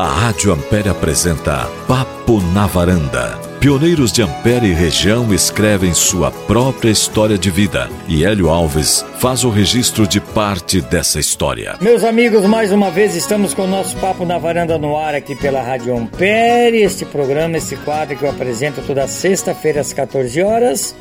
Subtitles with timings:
[0.00, 3.38] A Rádio Ampere apresenta Papo na Varanda.
[3.60, 9.44] Pioneiros de Ampere e região escrevem sua própria história de vida e Hélio Alves faz
[9.44, 11.76] o registro de parte dessa história.
[11.82, 15.36] Meus amigos, mais uma vez estamos com o nosso Papo na Varanda no ar aqui
[15.36, 16.80] pela Rádio Ampere.
[16.80, 20.96] Este programa, este quadro que eu apresento toda sexta-feira às 14 horas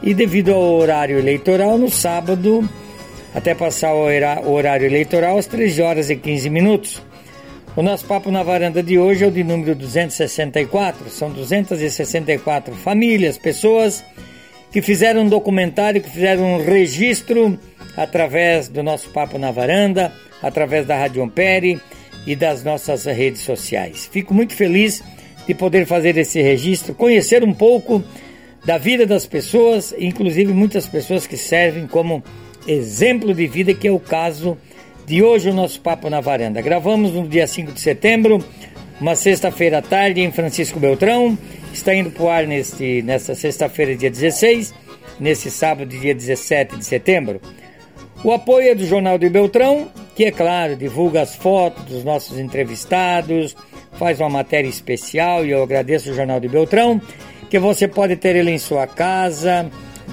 [0.00, 2.62] e devido ao horário eleitoral no sábado,
[3.34, 7.02] até passar o horário eleitoral às 13 horas e 15 minutos.
[7.76, 11.10] O nosso papo na varanda de hoje é o de número 264.
[11.10, 14.04] São 264 famílias, pessoas
[14.70, 17.58] que fizeram um documentário, que fizeram um registro
[17.96, 21.80] através do nosso papo na varanda, através da Rádio Ampere
[22.24, 24.08] e das nossas redes sociais.
[24.10, 25.02] Fico muito feliz
[25.44, 28.04] de poder fazer esse registro, conhecer um pouco
[28.64, 32.22] da vida das pessoas, inclusive muitas pessoas que servem como
[32.68, 34.56] exemplo de vida, que é o caso
[35.06, 36.62] de hoje o nosso Papo na Varanda.
[36.62, 38.42] Gravamos no dia 5 de setembro,
[39.00, 41.36] uma sexta-feira à tarde, em Francisco Beltrão.
[41.72, 44.72] Está indo para o ar neste, nesta sexta-feira, dia 16,
[45.20, 47.40] nesse sábado, dia 17 de setembro.
[48.22, 52.38] O apoio é do Jornal de Beltrão, que, é claro, divulga as fotos dos nossos
[52.38, 53.54] entrevistados,
[53.98, 57.00] faz uma matéria especial e eu agradeço o Jornal de Beltrão,
[57.50, 59.70] que você pode ter ele em sua casa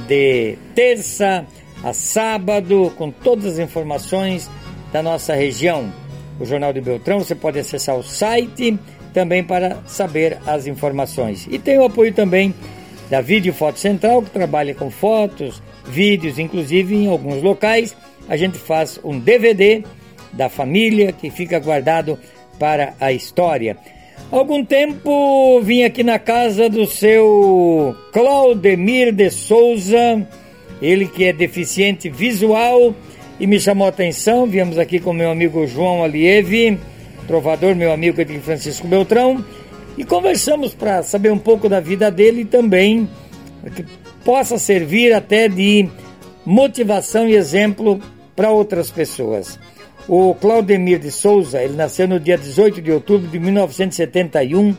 [0.08, 1.46] de terça
[1.84, 4.50] a sábado, com todas as informações
[4.92, 5.92] da nossa região.
[6.40, 8.78] O Jornal de Beltrão, você pode acessar o site
[9.14, 11.48] também para saber as informações.
[11.50, 12.54] E tem o apoio também
[13.10, 17.96] da Vídeo Foto Central, que trabalha com fotos, vídeos, inclusive em alguns locais.
[18.28, 19.84] A gente faz um DVD
[20.32, 22.18] da família que fica guardado
[22.58, 23.78] para a história.
[24.32, 30.26] Algum tempo vim aqui na casa do seu Claudemir de Souza,
[30.82, 32.96] ele que é deficiente visual
[33.42, 34.46] e me chamou a atenção.
[34.46, 36.78] Viemos aqui com meu amigo João Alieve,
[37.26, 39.44] trovador, meu amigo de Francisco Beltrão,
[39.98, 43.10] e conversamos para saber um pouco da vida dele e também
[43.76, 43.84] que
[44.24, 45.90] possa servir até de
[46.46, 48.00] motivação e exemplo
[48.36, 49.60] para outras pessoas.
[50.08, 54.76] O Claudemir de Souza, ele nasceu no dia 18 de outubro de 1971,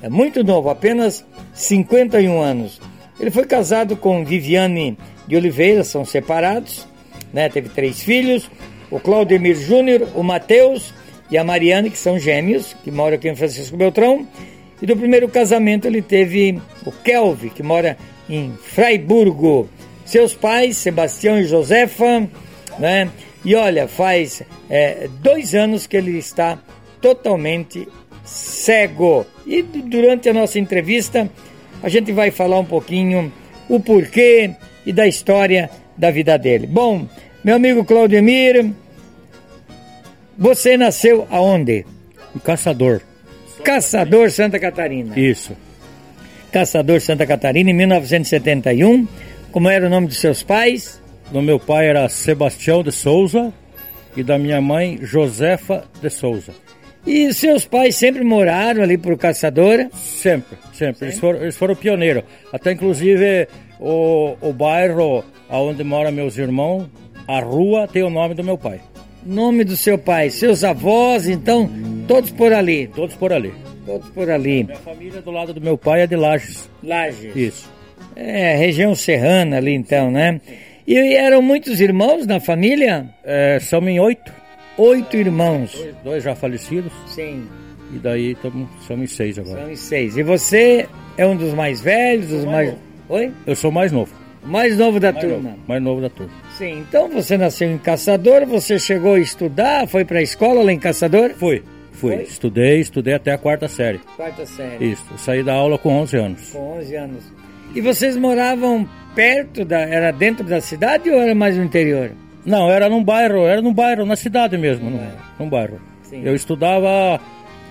[0.00, 2.80] é muito novo, apenas 51 anos.
[3.20, 6.87] Ele foi casado com Viviane de Oliveira, são separados,
[7.32, 7.48] né?
[7.48, 8.50] Teve três filhos,
[8.90, 10.94] o Claudemir Júnior, o Matheus
[11.30, 14.26] e a Mariana, que são gêmeos, que moram aqui em Francisco Beltrão.
[14.80, 17.96] E do primeiro casamento ele teve o Kelvin, que mora
[18.28, 19.68] em Freiburgo.
[20.04, 22.28] Seus pais, Sebastião e Josefa,
[22.78, 23.10] né?
[23.44, 26.58] E olha, faz é, dois anos que ele está
[27.00, 27.86] totalmente
[28.24, 29.26] cego.
[29.46, 31.30] E durante a nossa entrevista,
[31.82, 33.32] a gente vai falar um pouquinho
[33.68, 34.50] o porquê
[34.84, 36.66] e da história da vida dele.
[36.66, 37.06] Bom,
[37.42, 38.70] meu amigo Claudemir,
[40.36, 41.84] você nasceu aonde?
[42.34, 43.02] Em Caçador.
[43.64, 45.18] Caçador, Santa Catarina.
[45.18, 45.56] Isso.
[46.52, 49.06] Caçador, Santa Catarina, em 1971.
[49.50, 51.02] Como era o nome dos seus pais?
[51.32, 53.52] Do meu pai era Sebastião de Souza
[54.16, 56.52] e da minha mãe Josefa de Souza.
[57.06, 59.88] E seus pais sempre moraram ali por Caçador?
[59.92, 61.06] Sempre, sempre.
[61.06, 62.22] Eles, foram, eles foram pioneiros.
[62.52, 63.48] Até inclusive
[63.80, 66.86] o, o bairro onde moram meus irmãos,
[67.26, 68.80] a rua tem o nome do meu pai.
[69.24, 71.68] Nome do seu pai, seus avós, então,
[72.06, 72.88] todos por ali?
[72.88, 73.52] Todos por ali.
[73.84, 74.64] Todos por ali.
[74.64, 76.70] Minha família do lado do meu pai é de Lages.
[76.82, 77.34] Lages.
[77.34, 77.70] Isso.
[78.14, 80.40] É, região serrana ali então, né?
[80.86, 83.08] E eram muitos irmãos na família?
[83.22, 84.32] É, são em oito.
[84.78, 85.72] Oito irmãos.
[85.74, 86.92] Dois, dois já falecidos.
[87.06, 87.46] Sim.
[87.92, 89.62] E daí tamo, somos seis agora.
[89.62, 90.16] São em seis.
[90.16, 90.86] E você
[91.16, 92.68] é um dos mais velhos, dos mais.
[92.68, 92.78] mais...
[93.08, 93.32] Oi?
[93.46, 94.12] Eu sou mais novo.
[94.48, 95.50] Mais novo da mais turma.
[95.50, 96.32] Novo, mais novo da turma.
[96.56, 100.72] Sim, então você nasceu em Caçador, você chegou a estudar, foi para a escola lá
[100.72, 101.30] em Caçador?
[101.34, 102.16] Fui, fui.
[102.16, 102.22] Foi?
[102.22, 104.00] Estudei, estudei até a quarta série.
[104.16, 104.92] Quarta série.
[104.92, 106.50] Isso, saí da aula com 11 anos.
[106.50, 107.24] Com 11 anos.
[107.74, 112.12] E vocês moravam perto da, era dentro da cidade ou era mais no interior?
[112.44, 115.06] Não, era num bairro, era num bairro, na cidade mesmo, num,
[115.38, 115.78] num bairro.
[116.02, 116.22] Sim.
[116.24, 117.20] Eu estudava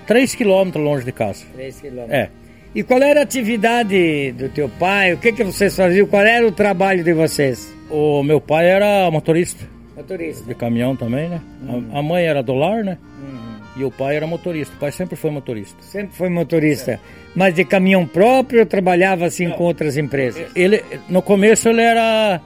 [0.06, 1.44] 3 quilômetros longe de casa.
[1.54, 2.16] 3 quilômetros.
[2.16, 2.30] É.
[2.74, 5.14] E qual era a atividade do teu pai?
[5.14, 6.06] O que, que vocês faziam?
[6.06, 7.74] Qual era o trabalho de vocês?
[7.90, 9.64] O meu pai era motorista.
[9.96, 10.44] Motorista.
[10.44, 11.40] De caminhão também, né?
[11.62, 11.90] Uhum.
[11.92, 12.98] A, a, mãe era do lar, né?
[13.20, 13.82] Uhum.
[13.82, 14.74] E o pai era motorista.
[14.76, 15.76] O pai sempre foi motorista.
[15.80, 16.92] Sempre foi motorista.
[16.92, 16.98] É.
[17.34, 19.56] Mas de caminhão próprio ou trabalhava assim Não.
[19.56, 20.46] com outras empresas?
[20.54, 22.40] Ele, no começo ele era,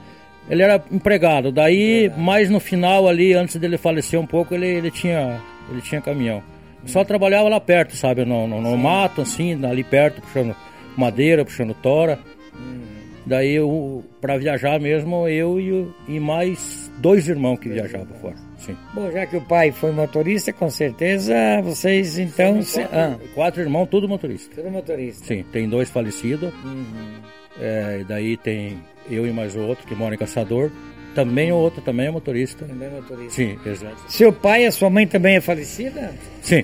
[0.49, 1.51] ele era empregado.
[1.51, 5.39] Daí, mais no final ali, antes dele falecer um pouco, ele, ele, tinha,
[5.69, 6.41] ele tinha caminhão.
[6.85, 8.25] Só trabalhava lá perto, sabe?
[8.25, 10.55] No, no, no mato, assim, ali perto, puxando
[10.97, 12.19] madeira, puxando tora.
[12.55, 12.81] Hum.
[13.25, 18.35] Daí, eu, pra viajar mesmo, eu e, e mais dois irmãos que viajavam fora.
[18.57, 18.75] Sim.
[18.93, 22.61] Bom, já que o pai foi motorista, com certeza vocês então.
[22.61, 22.81] Se...
[22.81, 23.17] Quatro, ah.
[23.33, 24.55] quatro irmãos, tudo motorista.
[24.55, 25.25] Tudo motorista.
[25.25, 26.53] Sim, tem dois falecidos.
[26.63, 27.15] Uhum.
[27.59, 28.77] É, daí tem
[29.09, 30.71] eu e mais outro que mora em Caçador.
[31.15, 32.65] Também o outro também é motorista.
[32.65, 33.33] Também é motorista.
[33.33, 33.97] Sim, exato.
[34.07, 36.11] Seu pai e a sua mãe também é falecida?
[36.41, 36.63] Sim.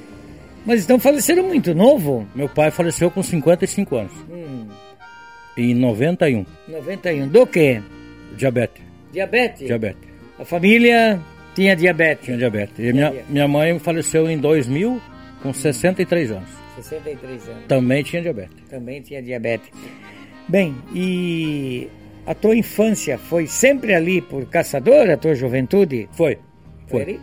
[0.66, 2.28] Mas então faleceram muito novo?
[2.36, 4.14] Meu pai faleceu com 55 anos.
[4.30, 4.68] Hum.
[5.58, 6.46] Em 91.
[6.68, 7.28] 91.
[7.28, 7.82] Do quê?
[8.36, 8.84] Diabetes.
[9.12, 9.68] Diabetes?
[9.68, 10.10] Diabetes.
[10.40, 11.20] A família
[11.56, 12.26] tinha diabetes?
[12.26, 12.80] Tinha diabetes.
[12.80, 15.02] E minha, minha mãe faleceu em 2000
[15.42, 16.50] com 63 anos.
[16.78, 17.66] 63 anos.
[17.68, 18.56] Também tinha diabetes.
[18.70, 19.70] Também tinha diabetes.
[20.48, 21.90] Bem, e
[22.30, 26.08] a tua infância foi sempre ali por caçador, a tua juventude?
[26.12, 26.38] Foi.
[26.86, 27.04] Foi.
[27.04, 27.20] Foi.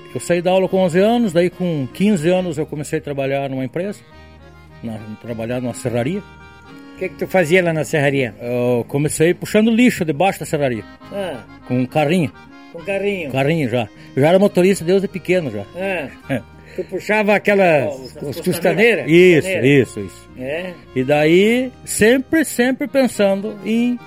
[0.00, 0.02] foi.
[0.14, 3.50] Eu saí da aula com 11 anos, daí com 15 anos eu comecei a trabalhar
[3.50, 4.00] numa empresa,
[4.82, 6.20] na, trabalhar numa serraria.
[6.94, 8.34] O que, que tu fazia lá na serraria?
[8.40, 10.84] Eu comecei puxando lixo debaixo da serraria.
[11.12, 11.44] Ah.
[11.68, 12.32] Com um carrinho.
[12.72, 13.30] Com carrinho?
[13.30, 13.86] Carrinho já.
[14.16, 15.66] Eu já era motorista desde pequeno já.
[15.76, 16.08] Ah.
[16.30, 16.42] É.
[16.74, 17.90] Tu puxava aquela
[18.42, 19.04] costaneira?
[19.06, 20.30] Isso, isso, isso.
[20.38, 20.72] É.
[20.94, 23.98] E daí, sempre, sempre pensando em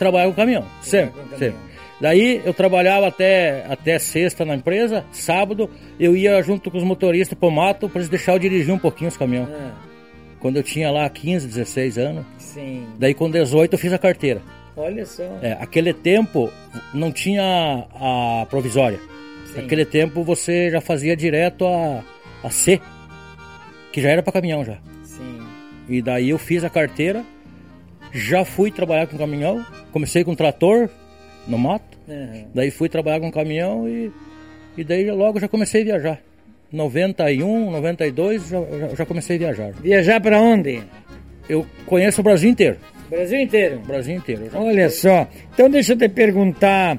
[0.00, 0.64] trabalhar com caminhão.
[0.82, 1.38] Sempre, com caminhão.
[1.38, 1.70] sempre.
[2.00, 5.68] Daí eu trabalhava até, até sexta na empresa, sábado
[5.98, 9.08] eu ia junto com os motoristas pro mato para eles deixar eu dirigir um pouquinho
[9.08, 9.50] os caminhões.
[9.50, 9.72] Ah.
[10.40, 12.24] Quando eu tinha lá 15, 16 anos.
[12.38, 12.86] Sim.
[12.98, 14.40] Daí com 18 eu fiz a carteira.
[14.74, 15.22] Olha só.
[15.42, 16.50] É, aquele tempo
[16.94, 18.98] não tinha a provisória.
[19.52, 19.60] Sim.
[19.60, 22.02] Naquele tempo você já fazia direto a,
[22.42, 22.80] a C,
[23.92, 24.78] que já era para caminhão já.
[25.02, 25.40] Sim.
[25.86, 27.22] E daí eu fiz a carteira,
[28.12, 30.88] já fui trabalhar com caminhão, comecei com trator
[31.46, 32.46] no mato, uhum.
[32.54, 34.10] daí fui trabalhar com caminhão e,
[34.76, 36.20] e daí logo já comecei a viajar.
[36.72, 39.72] 91, 92 já, já, já comecei a viajar.
[39.72, 40.82] Viajar para onde?
[41.48, 42.76] Eu conheço o Brasil inteiro.
[43.08, 43.80] Brasil inteiro?
[43.80, 44.48] Brasil inteiro.
[44.54, 45.26] Olha só.
[45.52, 46.98] Então deixa eu te perguntar.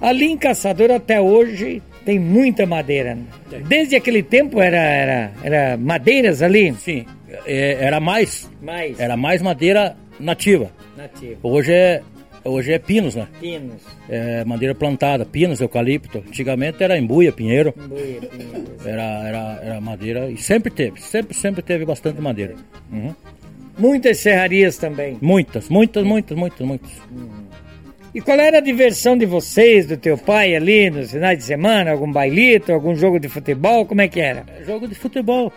[0.00, 3.18] Ali em Caçador até hoje tem muita madeira.
[3.66, 6.72] Desde aquele tempo era, era, era madeiras ali?
[6.74, 7.04] Sim,
[7.44, 8.48] é, era mais.
[8.60, 8.98] Mais.
[9.00, 10.70] Era mais madeira nativa.
[10.96, 11.38] Nativa.
[11.42, 12.02] Hoje é,
[12.44, 13.26] hoje é pinos, né?
[13.40, 13.82] Pinos.
[14.08, 16.18] É madeira plantada, pinos, eucalipto.
[16.18, 17.74] Antigamente era embuia, pinheiro.
[17.76, 18.76] Embuia, pinheiro.
[18.84, 22.54] Era, era, era madeira e sempre teve, sempre, sempre teve bastante madeira.
[22.90, 23.14] Uhum.
[23.78, 25.18] Muitas serrarias também.
[25.20, 26.90] Muitas, muitas, muitas, muitas, muitas.
[27.10, 27.42] Uhum.
[28.14, 31.92] E qual era a diversão de vocês, do teu pai ali nos finais de semana?
[31.92, 33.86] Algum bailito, algum jogo de futebol?
[33.86, 34.44] Como é que era?
[34.66, 35.50] Jogo de futebol.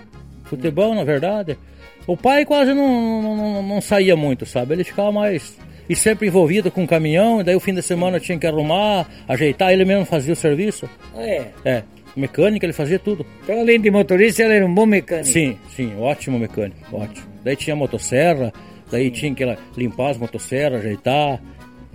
[0.46, 1.58] Futebol, na verdade.
[2.08, 4.74] O pai quase não, não, não saía muito, sabe?
[4.74, 5.58] Ele ficava mais.
[5.88, 9.08] E sempre envolvido com o caminhão, e daí o fim de semana tinha que arrumar,
[9.28, 10.90] ajeitar, ele mesmo fazia o serviço.
[11.16, 11.52] Ah, é?
[11.64, 11.84] É.
[12.16, 13.26] Mecânica, ele fazia tudo.
[13.44, 15.28] Então, além de motorista, ele era um bom mecânico?
[15.28, 17.28] Sim, sim, ótimo mecânico, ótimo.
[17.44, 18.52] Daí tinha motosserra,
[18.90, 19.12] daí sim.
[19.12, 21.40] tinha que limpar as motosserras, ajeitar.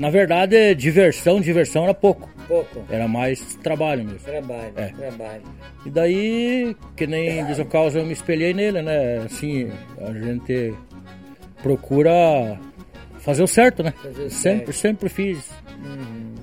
[0.00, 2.26] Na verdade, diversão, diversão era pouco.
[2.48, 2.82] Pouco.
[2.88, 4.20] Era mais trabalho mesmo.
[4.20, 4.86] Trabalho, é.
[4.88, 5.42] trabalho.
[5.84, 9.18] E daí, que nem diz o causa, eu me espelhei nele, né?
[9.18, 10.72] Assim, a gente
[11.62, 12.58] procura
[13.18, 13.92] fazer o certo, né?
[14.02, 14.72] Fazer sempre, certo.
[14.72, 15.50] sempre fiz.
[15.84, 16.34] Uhum.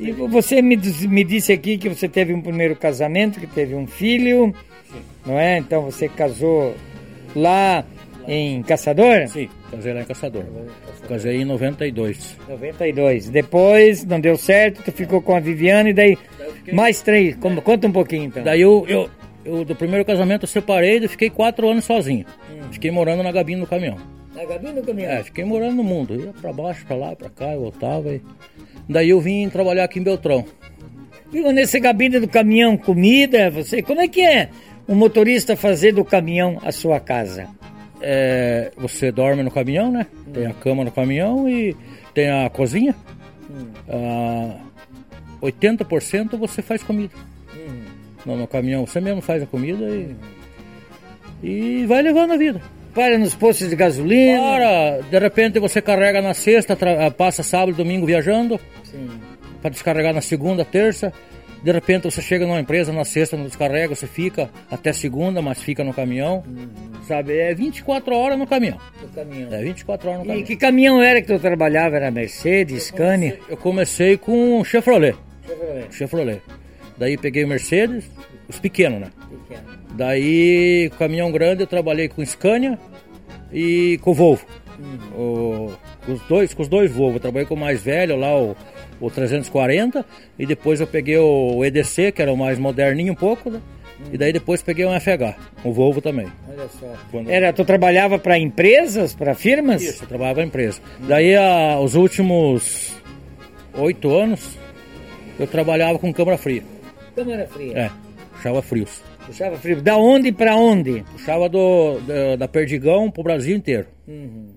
[0.00, 3.86] E você me, me disse aqui que você teve um primeiro casamento, que teve um
[3.86, 4.54] filho,
[4.92, 5.00] Sim.
[5.24, 5.56] não é?
[5.56, 6.74] Então você casou
[7.34, 7.82] lá
[8.26, 9.28] em Caçador?
[9.28, 10.44] Sim, casei lá em Caçador.
[11.08, 12.36] Casei em 92.
[12.48, 13.28] 92.
[13.28, 16.18] Depois não deu certo, tu ficou com a Viviane e daí
[16.56, 16.74] fiquei...
[16.74, 17.36] mais três.
[17.36, 18.42] Como, conta um pouquinho então.
[18.42, 19.10] Daí eu, eu,
[19.44, 22.24] eu, do primeiro casamento eu separei e fiquei quatro anos sozinho.
[22.50, 22.68] Hum.
[22.70, 23.96] Fiquei morando na gabina do caminhão.
[24.34, 25.10] Na gabina do caminhão?
[25.10, 26.14] É, fiquei morando no mundo.
[26.14, 28.14] Ia pra baixo, pra lá, pra cá, eu voltava.
[28.14, 28.22] E...
[28.88, 30.44] Daí eu vim trabalhar aqui em Beltrão.
[31.30, 33.82] Viu, nesse gabina do caminhão, comida, você.
[33.82, 34.48] Como é que é
[34.88, 37.48] um motorista fazer do caminhão a sua casa?
[38.00, 40.06] É, você dorme no caminhão, né?
[40.26, 40.32] Hum.
[40.32, 41.76] Tem a cama no caminhão e
[42.14, 42.94] tem a cozinha.
[43.50, 43.66] Hum.
[43.88, 44.56] Ah,
[45.42, 47.14] 80% você faz comida.
[47.54, 47.82] Hum.
[48.26, 50.16] No, no, caminhão você mesmo faz a comida e,
[51.42, 52.60] e vai levando a vida.
[52.94, 54.40] Para nos postos de gasolina.
[54.40, 56.76] Para, de repente você carrega na sexta,
[57.16, 58.58] passa sábado, domingo viajando.
[59.60, 61.12] Para descarregar na segunda, terça.
[61.62, 65.60] De repente você chega numa empresa na sexta, não descarrega, você fica até segunda, mas
[65.60, 66.44] fica no caminhão.
[66.46, 67.02] Uhum.
[67.06, 67.36] Sabe?
[67.36, 68.78] É 24 horas no caminhão.
[69.02, 69.52] No caminhão.
[69.52, 70.44] É 24 horas no caminhão.
[70.44, 71.96] E que caminhão era que tu trabalhava?
[71.96, 73.40] Era Mercedes, Scania?
[73.48, 75.16] Eu comecei com Chevrolet.
[75.46, 75.94] Chevrolet.
[75.94, 76.42] Chevrolet.
[76.96, 78.10] Daí peguei o Mercedes,
[78.48, 79.10] os pequenos, né?
[79.48, 79.78] Pequeno.
[79.94, 82.78] Daí, caminhão grande, eu trabalhei com Scania
[83.52, 84.46] e com Volvo.
[84.78, 85.20] Uhum.
[85.20, 85.72] O,
[86.06, 87.16] com os dois, com os dois Volvo.
[87.16, 88.56] Eu trabalhei com o mais velho lá, o
[89.00, 90.04] o 340
[90.38, 93.60] e depois eu peguei o EDC, que era o mais moderninho um pouco, né?
[94.12, 96.28] E daí depois peguei um FH, o Volvo também.
[96.48, 96.86] Olha só.
[97.10, 97.28] Quando...
[97.30, 99.82] Era, tu trabalhava para empresas, para firmas?
[99.82, 100.80] Isso, eu trabalhava para empresa.
[101.00, 102.96] Daí a, os últimos
[103.74, 104.56] oito anos,
[105.38, 106.62] eu trabalhava com câmara fria.
[107.14, 107.76] Câmara fria?
[107.76, 107.90] É,
[108.32, 109.02] puxava frios.
[109.26, 109.82] Puxava frio.
[109.82, 111.04] Da onde para onde?
[111.12, 113.86] Puxava do, da, da Perdigão pro Brasil inteiro.
[114.06, 114.54] Uhum.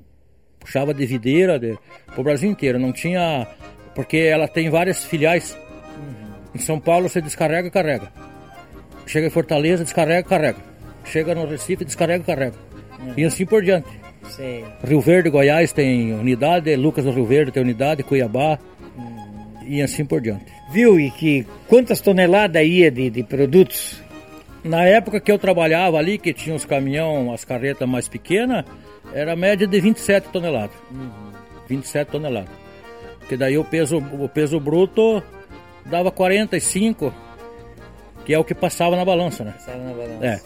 [0.60, 1.78] Puxava de videira de,
[2.14, 2.80] pro Brasil inteiro.
[2.80, 3.48] Não tinha.
[3.96, 5.58] Porque ela tem várias filiais.
[5.98, 6.56] Uhum.
[6.56, 8.12] Em São Paulo você descarrega e carrega.
[9.06, 10.58] Chega em Fortaleza, descarrega e carrega.
[11.04, 12.56] Chega no Recife, descarrega e carrega.
[13.00, 13.14] Uhum.
[13.18, 13.90] E assim por diante.
[14.30, 14.64] Sei.
[14.84, 18.60] Rio Verde, Goiás tem unidade, Lucas do Rio Verde tem unidade, Cuiabá
[19.72, 20.52] e assim por diante.
[20.70, 24.02] Viu, e que quantas toneladas ia de, de produtos?
[24.64, 28.66] Na época que eu trabalhava ali, que tinha os caminhão, as carretas mais pequenas,
[29.14, 30.76] era média de 27 toneladas.
[31.68, 32.61] 27 toneladas.
[33.32, 35.24] Porque daí o peso, o peso bruto
[35.86, 37.14] dava 45,
[38.26, 39.54] que é o que passava na balança, né?
[39.58, 40.26] Passava na balança.
[40.26, 40.40] É.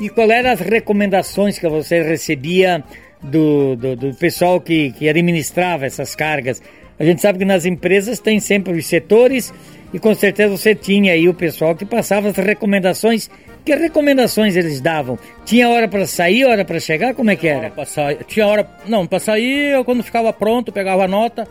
[0.00, 2.82] E qual eram as recomendações que você recebia
[3.22, 6.62] do, do, do pessoal que, que administrava essas cargas?
[6.98, 9.52] A gente sabe que nas empresas tem sempre os setores
[9.92, 13.28] e com certeza você tinha aí o pessoal que passava as recomendações.
[13.66, 15.18] Que recomendações eles davam?
[15.44, 17.14] Tinha hora para sair, hora para chegar?
[17.14, 17.68] Como é que era?
[17.70, 18.66] Pra sair- tinha hora.
[18.86, 21.46] Não, pra sair, eu quando ficava pronto, pegava a nota,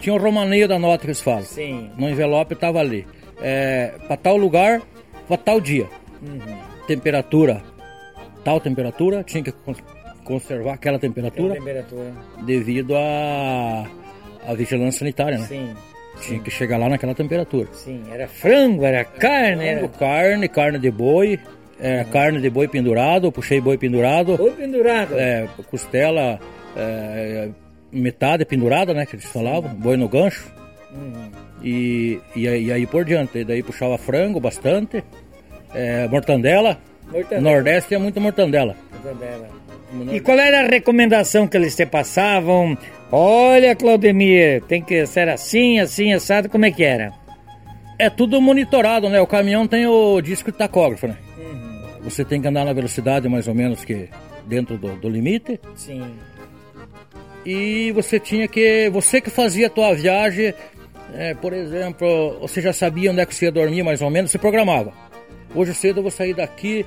[0.00, 1.42] tinha o romaneio da nota que eles falam.
[1.42, 1.90] Sim.
[1.96, 3.06] No envelope tava ali.
[3.40, 4.82] É, pra tal lugar,
[5.28, 5.86] pra tal dia.
[6.86, 7.62] Temperatura,
[8.44, 9.82] tal temperatura, tinha que cons-
[10.24, 12.12] conservar aquela temperatura Temperatura.
[12.42, 13.86] devido à
[14.46, 15.44] à vigilância sanitária, né?
[15.46, 15.74] Sim,
[16.22, 17.68] Tinha que chegar lá naquela temperatura.
[17.72, 18.02] sim.
[18.10, 19.88] Era frango, era carne, era.
[19.88, 21.38] Carne, carne de boi,
[21.78, 24.36] é, carne de boi pendurado, puxei boi pendurado.
[24.36, 25.14] Foi pendurado.
[25.18, 26.38] É, costela,
[26.76, 27.48] é,
[27.92, 29.06] metade pendurada, né?
[29.06, 30.52] Que eles falavam, boi no gancho.
[31.62, 33.38] E, e, aí, e aí por diante.
[33.38, 35.04] E daí puxava frango bastante,
[35.74, 36.78] é, mortandela.
[37.10, 37.40] Mortandela.
[37.40, 38.76] No Nordeste é muito mortandela.
[40.12, 42.78] E qual era a recomendação que eles te passavam?
[43.10, 47.12] Olha, Claudemir, tem que ser assim, assim, assado, como é que era?
[47.98, 49.20] É tudo monitorado, né?
[49.20, 51.16] O caminhão tem o disco de tacógrafo, né?
[52.02, 54.08] Você tem que andar na velocidade mais ou menos que
[54.46, 55.60] dentro do, do limite.
[55.74, 56.02] Sim.
[57.44, 58.88] E você tinha que.
[58.90, 60.54] Você que fazia a tua viagem,
[61.14, 64.30] é, por exemplo, você já sabia onde é que você ia dormir mais ou menos,
[64.30, 64.92] você programava.
[65.54, 66.84] Hoje cedo eu vou sair daqui,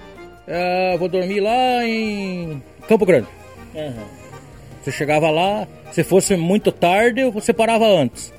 [0.48, 3.28] é, vou dormir lá em Campo Grande.
[4.82, 8.34] Você chegava lá, se fosse muito tarde, você parava antes.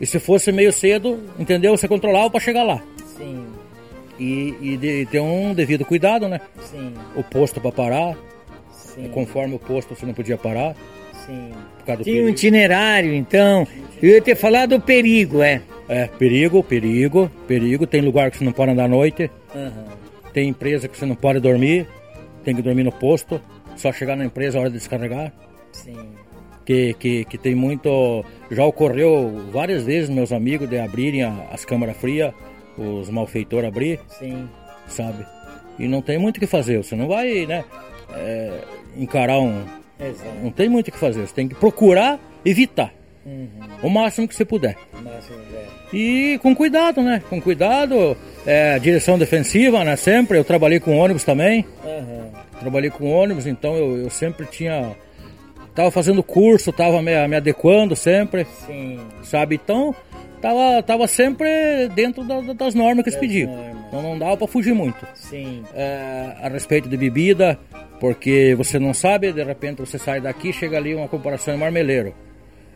[0.00, 1.76] E se fosse meio cedo, entendeu?
[1.76, 2.80] Você controlava para chegar lá.
[3.16, 3.44] Sim,
[4.18, 6.40] E, e de, ter um devido cuidado, né?
[6.70, 8.16] sim, O posto para parar,
[8.72, 10.74] sim, conforme o posto você não podia parar,
[11.28, 11.52] sim.
[11.84, 12.28] Tinha um perigo.
[12.28, 13.66] itinerário, então.
[14.02, 15.62] Eu ia ter falado do perigo, é.
[15.88, 17.86] É, perigo, perigo, perigo.
[17.86, 19.30] Tem lugar que você não pode andar à noite,
[20.32, 21.86] tem empresa que você não pode dormir,
[22.44, 23.40] tem que dormir no posto,
[23.76, 25.32] só chegar na empresa a hora de descarregar.
[25.72, 25.96] Sim.
[26.64, 28.24] Que, que, que tem muito.
[28.50, 32.32] Já ocorreu várias vezes, meus amigos, de abrirem as câmaras frias,
[32.76, 34.48] os malfeitores abrir, Sim.
[34.86, 35.26] sabe?
[35.78, 37.64] E não tem muito o que fazer, você não vai, né?
[38.14, 38.60] é,
[38.96, 39.64] encarar um.
[40.00, 40.30] Exato.
[40.42, 42.92] Não tem muito o que fazer, você tem que procurar evitar
[43.82, 44.76] o máximo que você puder.
[45.02, 45.66] Máximo, é.
[45.96, 47.22] E com cuidado, né?
[47.28, 49.96] Com cuidado, é, direção defensiva, né?
[49.96, 50.38] Sempre.
[50.38, 51.66] Eu trabalhei com ônibus também.
[51.84, 52.30] Aham.
[52.60, 54.92] Trabalhei com ônibus, então eu, eu sempre tinha.
[55.74, 58.98] Tava fazendo curso, tava me, me adequando sempre, Sim.
[59.22, 59.54] sabe?
[59.62, 59.94] Então,
[60.40, 63.50] tava, tava sempre dentro da- da- das normas que eles pediam.
[63.88, 65.06] Então não dava para fugir muito.
[65.14, 65.62] Sim.
[65.74, 67.58] É, a respeito de bebida,
[68.00, 72.14] porque você não sabe, de repente você sai daqui chega ali uma comparação em marmeleiro.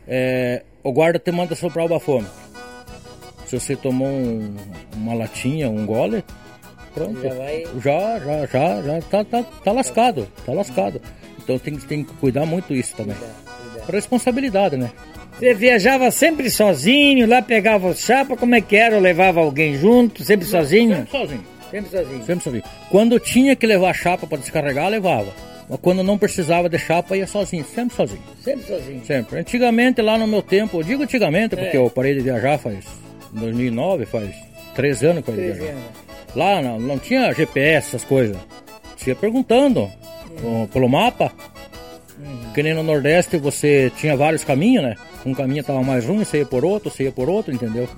[0.07, 2.27] É, o guarda te manda soprar o bafome.
[3.47, 4.57] Se você tomou um-
[4.97, 6.25] uma latinha, um gole,
[6.95, 7.21] pronto.
[7.23, 11.01] Já vai- Já, já, já, já tá, tá, tá lascado, tá lascado.
[11.43, 13.17] Então tem, que- tem que cuidar muito isso também.
[13.89, 14.91] Responsabilidade, né?
[15.39, 18.99] Você viajava sempre sozinho, lá pegava o chapa, como é que era?
[18.99, 20.97] Levava alguém junto, sempre sozinho?
[20.97, 21.45] Sempre sozinho.
[21.73, 22.25] Sempre sozinho.
[22.25, 22.63] Sempre sozinho.
[22.91, 25.33] Quando tinha que levar chapa para descarregar, levava.
[25.69, 28.23] Mas quando não precisava de chapa, ia sozinho, sempre sozinho.
[28.45, 29.05] Sempre sozinho.
[29.05, 29.39] Sempre.
[29.41, 31.81] Antigamente, lá no meu tempo, eu digo antigamente porque É.
[31.81, 32.85] eu parei de viajar faz
[33.33, 34.31] 2009, faz
[34.75, 35.73] 13 anos que eu parei de viajar.
[35.73, 35.85] anos.
[36.37, 38.37] Lá não, não tinha GPS, essas coisas.
[38.97, 39.91] Você ia perguntando
[40.45, 41.33] ó, pelo mapa.
[42.55, 44.95] Que nem no Nordeste você tinha vários caminhos, né?
[45.25, 47.89] Um caminho estava mais ruim, você ia por outro, você ia por outro, entendeu?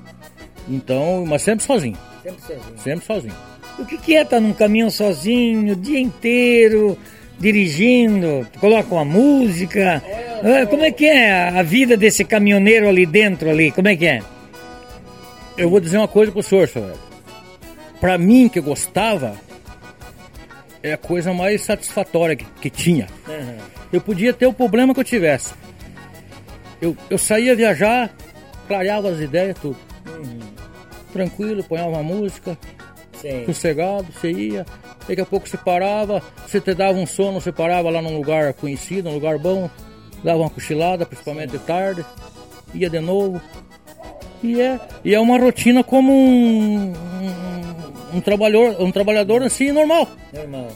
[0.69, 2.78] Então, mas sempre sozinho, Sempre sozinho.
[2.78, 3.35] sempre sozinho.
[3.78, 6.97] O que, que é estar num caminhão sozinho o dia inteiro,
[7.38, 8.47] dirigindo?
[8.61, 10.02] Coloca uma música?
[10.43, 13.71] Ah, Como é que é a vida desse caminhoneiro ali dentro ali?
[13.73, 14.23] Como é que é?
[15.57, 16.97] Eu vou dizer uma coisa pro senhor, senhor.
[18.00, 19.35] Pra mim, que gostava,
[20.83, 23.07] é a coisa mais satisfatória que, que tinha.
[23.93, 25.52] Eu podia ter o problema que eu tivesse.
[26.81, 28.14] Eu, eu saía viajar,
[28.69, 29.76] clareava as ideias, tudo.
[31.12, 32.59] tranquilo, ponhava uma música,
[33.25, 33.47] Sim.
[33.47, 34.66] sossegado, você ia.
[35.09, 38.52] Daqui a pouco você parava, você te dava um sono, você parava lá num lugar
[38.52, 39.71] conhecido, um lugar bom,
[40.23, 42.04] dava uma cochilada, principalmente de tarde,
[42.75, 43.40] ia de novo.
[44.43, 50.07] E é, e é uma rotina como um, um, um trabalhador, um trabalhador assim normal.
[50.31, 50.69] Normal.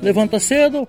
[0.00, 0.86] Levanta cedo,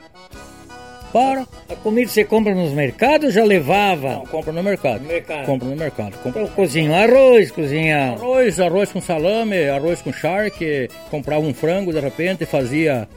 [1.69, 4.13] A comida você compra nos mercados ou já levava?
[4.13, 5.01] não, compra no mercado.
[5.01, 5.45] No mercado.
[5.45, 6.17] Compra no mercado.
[6.23, 8.11] Compra Então cozinha arroz, cozinha.
[8.13, 13.07] arroz, arroz com salame, arroz com charque, comprava um frango de repente, fazia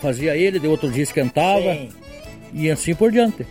[0.00, 1.88] fazia ele, de outro dia esquentava Sim.
[2.54, 3.46] e assim por diante.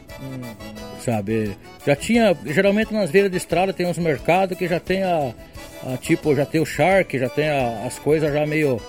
[1.04, 1.52] Sabe?
[1.86, 5.32] Já tinha, geralmente nas beiras de estrada tem uns mercados que já tem a,
[5.94, 8.82] a, tipo, já tem o charque, já tem a- as coisas já meio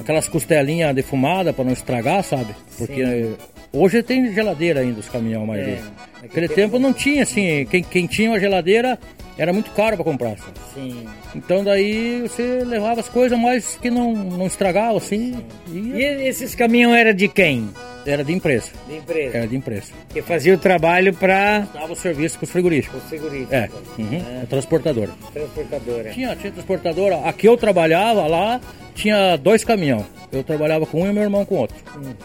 [0.00, 2.54] aquelas costelinhas defumadas para não estragar, sabe?
[2.78, 3.32] Porque
[3.72, 5.84] hoje tem geladeira ainda os caminhão mais É, vezes.
[6.22, 8.98] naquele tempo não tinha assim, quem, quem tinha uma geladeira
[9.38, 10.36] era muito caro para comprar.
[10.36, 10.52] sabe?
[10.74, 11.06] Sim.
[11.34, 15.42] Então daí você levava as coisas mais que não, não estragavam assim.
[15.70, 17.70] E E esses caminhão era de quem?
[18.06, 18.70] era de empresa.
[18.88, 19.36] De empresa.
[19.36, 19.92] Era de empresa.
[20.08, 23.02] Que fazia o trabalho para Dava o serviço com os frigoríficos.
[23.04, 23.54] o segurista.
[23.54, 23.68] É,
[23.98, 25.10] uhum, a transportadora.
[25.32, 26.10] Transportadora.
[26.10, 27.16] Tinha, tinha transportadora.
[27.28, 28.60] Aqui eu trabalhava lá,
[28.94, 30.06] tinha dois caminhão.
[30.32, 31.76] Eu trabalhava com um e meu irmão com outro.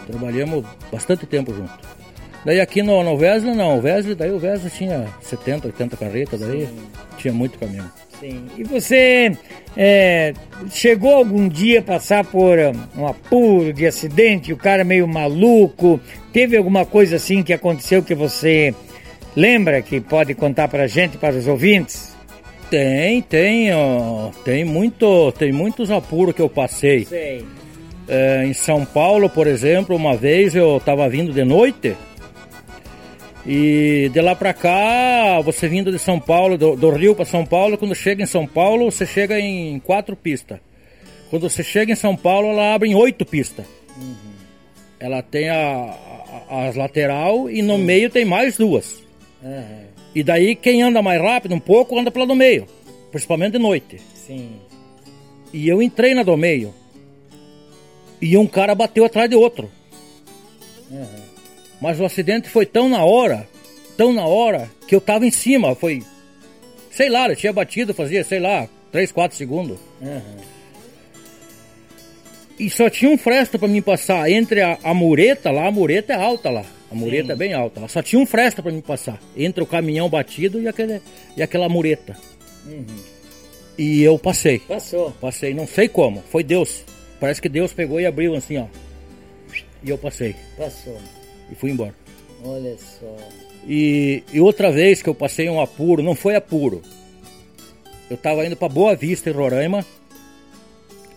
[0.08, 1.72] Trabalhamos bastante tempo junto.
[2.46, 6.40] Daí aqui no, no Wesley não, o Wesley, daí o Wesley tinha 70, 80 carretas,
[6.42, 6.68] daí
[7.18, 7.90] tinha muito caminhão.
[8.20, 8.46] Sim.
[8.58, 9.32] E você
[9.76, 10.34] é,
[10.70, 16.00] chegou algum dia a passar por um, um apuro de acidente, o cara meio maluco?
[16.32, 18.74] Teve alguma coisa assim que aconteceu que você
[19.36, 22.14] lembra que pode contar pra gente, para os ouvintes?
[22.70, 27.06] Tem, tem, ó, tem muito, tem muitos apuros que eu passei.
[27.06, 27.46] Sei.
[28.08, 31.96] É, em São Paulo, por exemplo, uma vez eu estava vindo de noite
[33.46, 37.46] e de lá pra cá, você vindo de São Paulo, do, do Rio para São
[37.46, 40.60] Paulo, quando chega em São Paulo, você chega em quatro pistas.
[41.30, 43.66] Quando você chega em São Paulo, ela abre em oito pistas.
[45.00, 45.94] Ela tem a,
[46.50, 49.04] a- as lateral e no meio tem mais duas.
[49.44, 49.84] Aham.
[50.16, 52.68] E daí quem anda mais rápido um pouco anda pela do meio,
[53.12, 54.00] principalmente de noite.
[54.16, 54.52] Sim.
[55.52, 56.74] E eu entrei na do meio.
[58.22, 59.70] E um cara bateu atrás de outro.
[60.92, 61.23] Aham.
[61.84, 63.46] Mas o acidente foi tão na hora,
[63.98, 65.76] tão na hora, que eu tava em cima.
[65.76, 66.02] Foi.
[66.90, 69.78] Sei lá, eu tinha batido, fazia, sei lá, 3, 4 segundos.
[70.02, 70.38] Aham.
[72.58, 76.14] E só tinha um fresto pra mim passar entre a, a mureta lá, a mureta
[76.14, 76.64] é alta lá.
[76.90, 77.82] A mureta é bem alta.
[77.82, 77.90] lá.
[77.90, 79.20] Só tinha um fresto pra mim passar.
[79.36, 81.02] Entre o caminhão batido e, aquele,
[81.36, 82.16] e aquela mureta.
[83.78, 84.60] E eu passei.
[84.60, 85.12] Passou.
[85.20, 86.24] Passei, não sei como.
[86.32, 86.86] Foi Deus.
[87.20, 88.68] Parece que Deus pegou e abriu assim, ó.
[89.84, 90.34] E eu passei.
[90.56, 90.98] Passou.
[91.52, 91.94] E fui embora.
[92.44, 93.18] Olha só.
[93.68, 96.82] E, e outra vez que eu passei um apuro, não foi apuro.
[98.10, 99.86] Eu tava indo pra Boa Vista, em Roraima.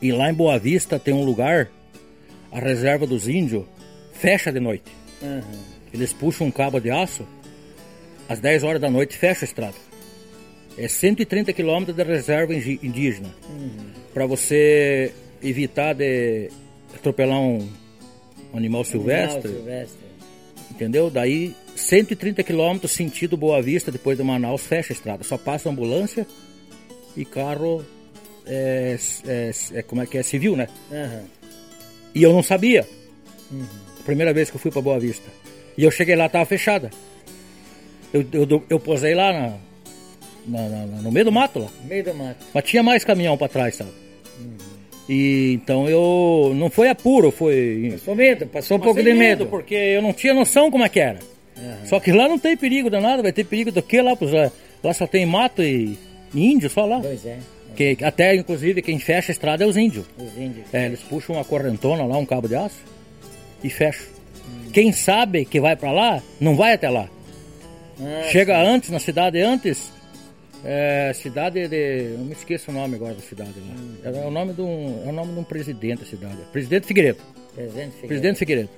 [0.00, 1.68] E lá em Boa Vista tem um lugar,
[2.52, 3.64] a reserva dos índios,
[4.12, 4.92] fecha de noite.
[5.22, 5.42] Aham.
[5.92, 7.26] Eles puxam um cabo de aço,
[8.28, 9.74] às 10 horas da noite fecha a estrada.
[10.76, 13.34] É 130 quilômetros de reserva indígena.
[14.12, 15.12] Para você
[15.42, 16.50] evitar de
[16.94, 17.66] atropelar um
[18.52, 20.05] animal silvestre, Animal silvestre.
[20.76, 21.10] Entendeu?
[21.10, 25.24] Daí 130 quilômetros sentido Boa Vista, depois de Manaus, fecha a estrada.
[25.24, 26.26] Só passa ambulância
[27.16, 27.84] e carro,
[28.46, 30.68] é, é- é- como é que é, civil, né?
[30.92, 31.24] Aham.
[32.14, 32.86] E eu não sabia.
[34.00, 35.28] A primeira vez que eu fui para Boa Vista.
[35.76, 36.90] E eu cheguei lá, tava fechada.
[38.12, 39.56] Eu, eu, eu posei lá na,
[40.46, 41.68] na- na- no meio do mato lá.
[41.84, 42.44] Meio do mato.
[42.54, 43.90] Mas tinha mais caminhão para trás, sabe?
[45.08, 46.52] E então eu.
[46.54, 47.90] Não foi apuro, foi.
[47.92, 49.46] Passou medo, passou um pouco de medo.
[49.46, 51.18] Porque eu não tinha noção como é que era.
[51.84, 54.12] Só que lá não tem perigo danado, vai ter perigo do que lá?
[54.12, 54.50] É,
[54.82, 55.96] lá só tem mato e,
[56.34, 57.00] e índio só lá.
[57.00, 57.38] Pois é,
[57.74, 60.04] Que, até inclusive quem fecha a estrada é os índios.
[60.18, 60.66] os índios.
[60.72, 62.82] É, eles puxam uma correntona lá, um cabo de aço
[63.64, 64.04] e fecham.
[64.72, 67.08] Quem sabe que vai pra lá, não vai até lá.
[67.98, 69.90] Ah, Chega antes, na cidade antes,
[70.68, 72.14] é, cidade de.
[72.14, 74.10] Eu me esqueço o nome agora da cidade lá.
[74.10, 76.38] É, o nome de um, é o nome de um presidente da cidade.
[76.52, 77.18] Presidente Figueiredo.
[77.54, 78.06] presente Figueiredo.
[78.08, 78.70] Presidente Figueiredo.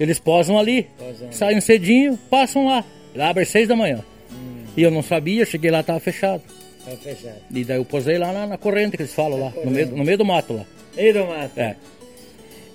[0.00, 1.30] Eles posam ali, Posam.
[1.32, 2.82] saem cedinho, passam lá.
[3.14, 4.02] Lá abre às seis da manhã.
[4.76, 6.42] E eu não sabia, cheguei lá, tava fechado.
[6.84, 7.36] Tá fechado.
[7.50, 10.04] E daí eu posei lá na, na corrente que eles falam lá, no meio, no
[10.04, 10.64] meio do mato lá.
[10.96, 11.58] Meio do mato.
[11.58, 11.76] É.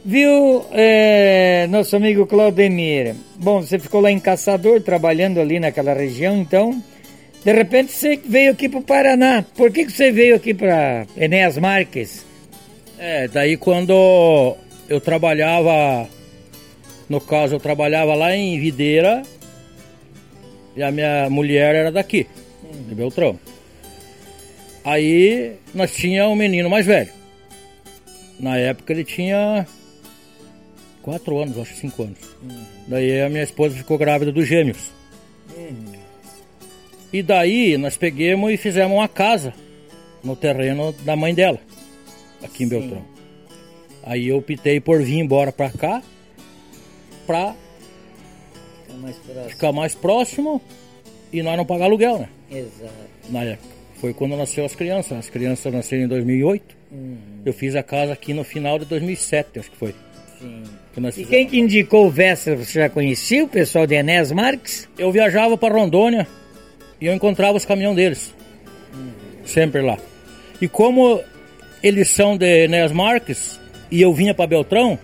[0.04, 3.16] Viu, é, nosso amigo Claudemir?
[3.36, 6.84] Bom, você ficou lá em Caçador, trabalhando ali naquela região, então.
[7.44, 9.44] De repente você veio aqui pro Paraná.
[9.56, 12.26] Por que, que você veio aqui para Enéas Marques?
[13.00, 14.56] É, daí quando
[14.88, 16.08] eu trabalhava,
[17.10, 19.24] no caso eu trabalhava lá em Videira
[20.76, 22.28] e a minha mulher era daqui,
[22.88, 23.40] de Beltrão.
[24.84, 27.10] Aí nós tinha um menino mais velho.
[28.40, 29.66] Na época ele tinha
[31.02, 32.20] quatro anos, acho cinco anos.
[32.42, 32.64] Uhum.
[32.88, 34.92] Daí a minha esposa ficou grávida dos gêmeos.
[35.56, 36.01] Uhum.
[37.14, 39.54] E daí nós pegamos e fizemos uma casa
[40.24, 41.60] no terreno da mãe dela,
[42.44, 42.80] aqui em Sim.
[42.80, 43.06] Beltrão.
[44.04, 46.02] Aí eu optei por vir embora pra cá
[47.28, 47.56] pra
[48.88, 50.62] ficar mais próximo, ficar mais próximo
[51.32, 52.30] e nós não pagar aluguel, né?
[52.50, 52.94] Exato.
[53.30, 53.72] Na época.
[53.96, 55.16] Foi quando nasceu as crianças.
[55.16, 56.76] As crianças nasceram em 2008.
[56.92, 57.18] Uhum.
[57.46, 59.94] Eu fiz a casa aqui no final de 2007, acho que foi.
[60.40, 60.64] Sim.
[60.94, 62.56] Que e quem que indicou o Vesta?
[62.56, 64.90] Você já conhecia o pessoal de Enéas Marques?
[64.98, 66.28] Eu viajava para Rondônia
[67.02, 68.36] e eu encontrava os caminhões deles.
[68.94, 69.12] Uhum.
[69.44, 69.98] Sempre lá.
[70.62, 71.20] E como
[71.82, 73.60] eles são de Enéas Marques
[73.90, 74.98] e eu vinha para Beltrão,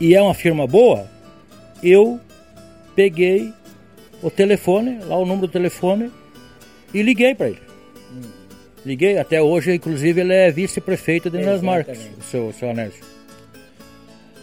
[0.00, 1.08] e é uma firma boa,
[1.82, 2.18] eu
[2.96, 3.52] peguei
[4.22, 6.10] o telefone, lá o número do telefone,
[6.92, 7.60] e liguei para ele.
[8.12, 8.22] Hum.
[8.84, 13.04] Liguei, até hoje, inclusive, ele é vice-prefeito de Minas Marques, o seu, seu Anésio.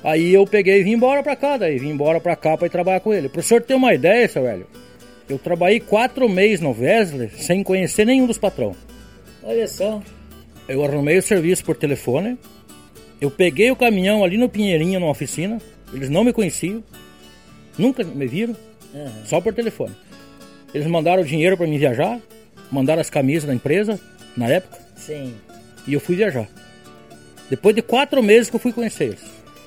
[0.03, 2.69] Aí eu peguei e vim embora para cá, daí vim embora para cá para ir
[2.69, 3.27] trabalhar com ele.
[3.27, 4.67] Para o senhor ter uma ideia, seu velho,
[5.29, 8.77] eu trabalhei quatro meses no Wesley sem conhecer nenhum dos patrões.
[9.43, 10.01] Olha só.
[10.67, 12.37] Eu arrumei o serviço por telefone,
[13.19, 15.59] eu peguei o caminhão ali no Pinheirinho, na oficina,
[15.93, 16.83] eles não me conheciam,
[17.77, 18.55] nunca me viram,
[18.93, 19.25] uhum.
[19.25, 19.95] só por telefone.
[20.73, 22.19] Eles mandaram o dinheiro para mim viajar,
[22.69, 23.99] mandaram as camisas da empresa,
[24.35, 24.77] na época.
[24.97, 25.33] Sim.
[25.87, 26.47] E eu fui viajar.
[27.49, 29.23] Depois de quatro meses que eu fui conhecer eles.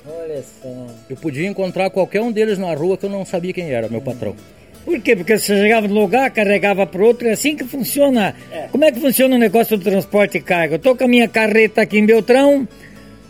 [0.06, 0.86] Olha só.
[1.08, 4.02] Eu podia encontrar qualquer um deles na rua que eu não sabia quem era, meu
[4.02, 4.36] patrão.
[4.84, 5.14] Por quê?
[5.14, 8.34] Porque você chegava no lugar, carregava para outro, é assim que funciona.
[8.50, 8.68] É.
[8.72, 10.76] Como é que funciona o negócio do transporte de carga?
[10.76, 12.66] Eu tô com a minha carreta aqui em Beltrão,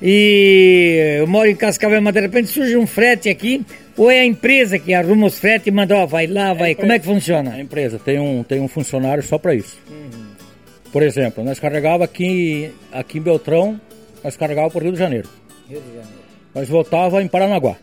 [0.03, 3.65] e eu moro em Cascavel, mas de repente surge um frete aqui,
[3.97, 6.71] ou é a empresa que arruma os fretes e manda, ó, vai lá, vai.
[6.71, 7.53] É Como é que funciona?
[7.53, 9.79] A empresa tem um, tem um funcionário só para isso.
[9.91, 10.31] Uhum.
[10.91, 13.79] Por exemplo, nós carregava aqui, aqui em Beltrão,
[14.25, 15.29] nós carregava para Rio de Janeiro.
[15.69, 16.21] Rio de Janeiro.
[16.55, 17.77] Nós voltava em Paranaguá.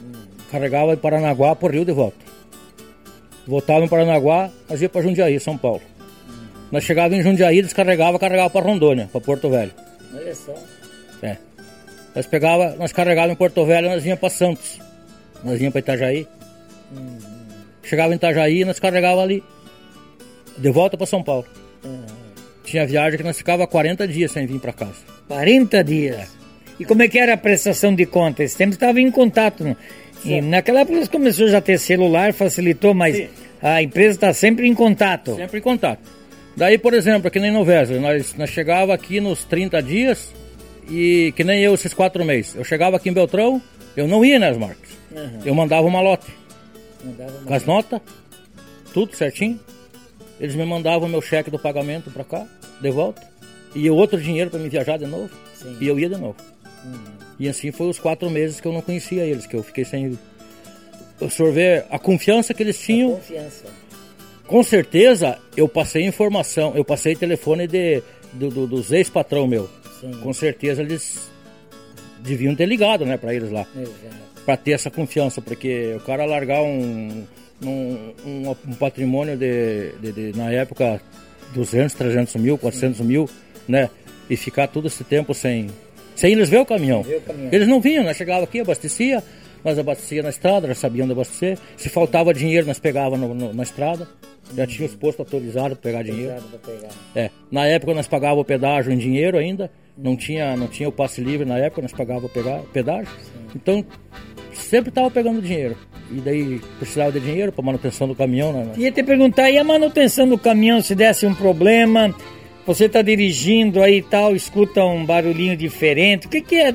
[0.00, 0.12] Uhum.
[0.50, 2.31] Carregava em Paranaguá por Rio de volta.
[3.46, 5.82] Voltava em Paranaguá, nós ia para Jundiaí, São Paulo.
[6.70, 9.72] Nós chegava em Jundiaí, descarregava, carregava para Rondônia, para Porto Velho.
[10.14, 10.54] Olha só.
[11.22, 11.36] É.
[12.14, 14.80] Nós pegava, nós carregava em Porto Velho, nós vinha para Santos.
[15.44, 16.26] Nós vinha para Itajaí.
[16.96, 17.18] Uhum.
[17.82, 19.42] Chegava em Itajaí, nós carregava ali.
[20.56, 21.46] De volta para São Paulo.
[21.84, 22.06] Uhum.
[22.64, 25.00] Tinha viagem que nós ficava 40 dias sem vir para casa.
[25.28, 26.16] 40 dias?
[26.16, 26.26] É.
[26.80, 28.46] E como é que era a prestação de contas?
[28.46, 29.76] Esse tempo estava em contato.
[30.24, 33.28] E naquela época começou já a ter celular, facilitou, mas Sim.
[33.60, 35.34] a empresa está sempre em contato.
[35.34, 36.00] Sempre em contato.
[36.56, 40.32] Daí, por exemplo, aqui nem no nós, nós chegava aqui nos 30 dias,
[40.88, 42.54] e que nem eu esses quatro meses.
[42.54, 43.60] Eu chegava aqui em Beltrão,
[43.96, 44.90] eu não ia nas marcas.
[45.10, 45.40] Uhum.
[45.44, 46.26] Eu mandava uma lote.
[47.04, 48.00] Mandava uma com as notas,
[48.92, 49.58] tudo certinho.
[50.38, 52.46] Eles me mandavam meu cheque do pagamento para cá,
[52.80, 53.22] de volta.
[53.74, 55.30] E outro dinheiro para me viajar de novo.
[55.54, 55.76] Sim.
[55.80, 56.36] E eu ia de novo.
[56.84, 56.94] Uhum.
[57.42, 60.16] E assim foi os quatro meses que eu não conhecia eles, que eu fiquei sem.
[61.20, 63.14] absorver a confiança que eles tinham.
[63.14, 63.64] A confiança.
[64.46, 68.00] Com certeza eu passei informação, eu passei telefone de,
[68.32, 69.68] do, do, dos ex-patrão meu.
[70.00, 70.12] Sim.
[70.22, 71.32] com certeza eles
[72.20, 73.66] deviam ter ligado, né, para eles lá.
[74.44, 77.26] Para ter essa confiança, porque o cara largar um,
[77.60, 81.00] um, um, um patrimônio de, de, de, na época,
[81.54, 83.04] 200, 300 mil, 400 Sim.
[83.04, 83.28] mil,
[83.66, 83.90] né,
[84.30, 85.68] e ficar todo esse tempo sem,
[86.14, 87.00] sem eles ver o caminhão.
[87.00, 87.48] O caminhão.
[87.52, 89.22] Eles não vinham, nós chegava aqui, abastecia,
[89.64, 91.58] nós abastecia na estrada, já sabiam de abastecer.
[91.76, 94.08] Se faltava dinheiro, nós pegava no, no, na estrada.
[94.54, 96.42] Já tinha os postos autorizados para pegar dinheiro.
[96.64, 96.88] Pegar.
[97.14, 97.30] É.
[97.50, 99.70] Na época nós pagávamos o pedágio em dinheiro ainda.
[99.96, 103.06] Não tinha, não tinha o passe livre na época, nós pagávamos o pedágio.
[103.06, 103.46] Sim.
[103.54, 103.84] Então
[104.52, 105.76] sempre estava pegando dinheiro.
[106.10, 108.52] E daí precisava de dinheiro para manutenção do caminhão.
[108.52, 108.72] Né?
[108.76, 112.14] Ia te perguntar, e a manutenção do caminhão se desse um problema?
[112.66, 116.26] Você está dirigindo aí e tal, escuta um barulhinho diferente.
[116.26, 116.74] O que, que é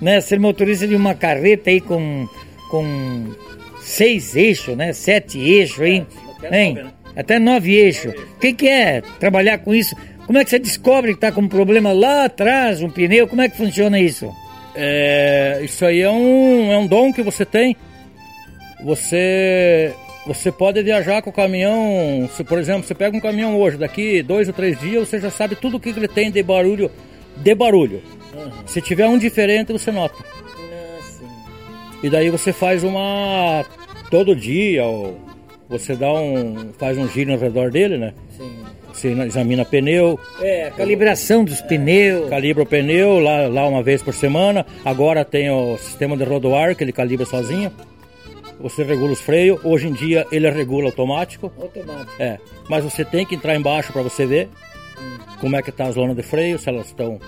[0.00, 2.28] né, ser motorista de uma carreta aí com,
[2.70, 3.32] com
[3.80, 4.92] seis eixos, né?
[4.92, 6.06] Sete eixos aí.
[6.42, 6.74] É, hein?
[6.74, 6.92] Nove, né?
[7.16, 8.12] Até nove eixos.
[8.12, 9.94] O que, que é trabalhar com isso?
[10.26, 13.28] Como é que você descobre que está com um problema lá atrás, um pneu?
[13.28, 14.28] Como é que funciona isso?
[14.74, 17.76] É, isso aí é um, é um dom que você tem.
[18.84, 19.94] Você
[20.26, 24.22] você pode viajar com o caminhão, se por exemplo, você pega um caminhão hoje, daqui
[24.22, 26.90] dois ou três dias, você já sabe tudo o que ele tem de barulho,
[27.36, 28.02] de barulho.
[28.34, 28.50] Uhum.
[28.66, 30.16] Se tiver um diferente, você nota.
[30.22, 33.64] Ah, e daí você faz uma
[34.10, 35.18] todo dia, ou
[35.68, 36.72] você dá um.
[36.78, 38.14] faz um giro ao redor dele, né?
[38.36, 38.64] Sim.
[38.92, 40.18] Você examina pneu.
[40.40, 42.30] É, a calibração dos pneus.
[42.30, 44.64] Calibra o pneu lá, lá uma vez por semana.
[44.84, 47.72] Agora tem o sistema de rodoar que ele calibra sozinho.
[48.64, 49.62] Você regula os freios.
[49.62, 51.52] Hoje em dia ele regula automático.
[51.60, 52.10] Automático.
[52.18, 54.48] É, mas você tem que entrar embaixo para você ver
[54.98, 55.18] Hum.
[55.38, 57.20] como é que tá as lonas de freio, se elas estão.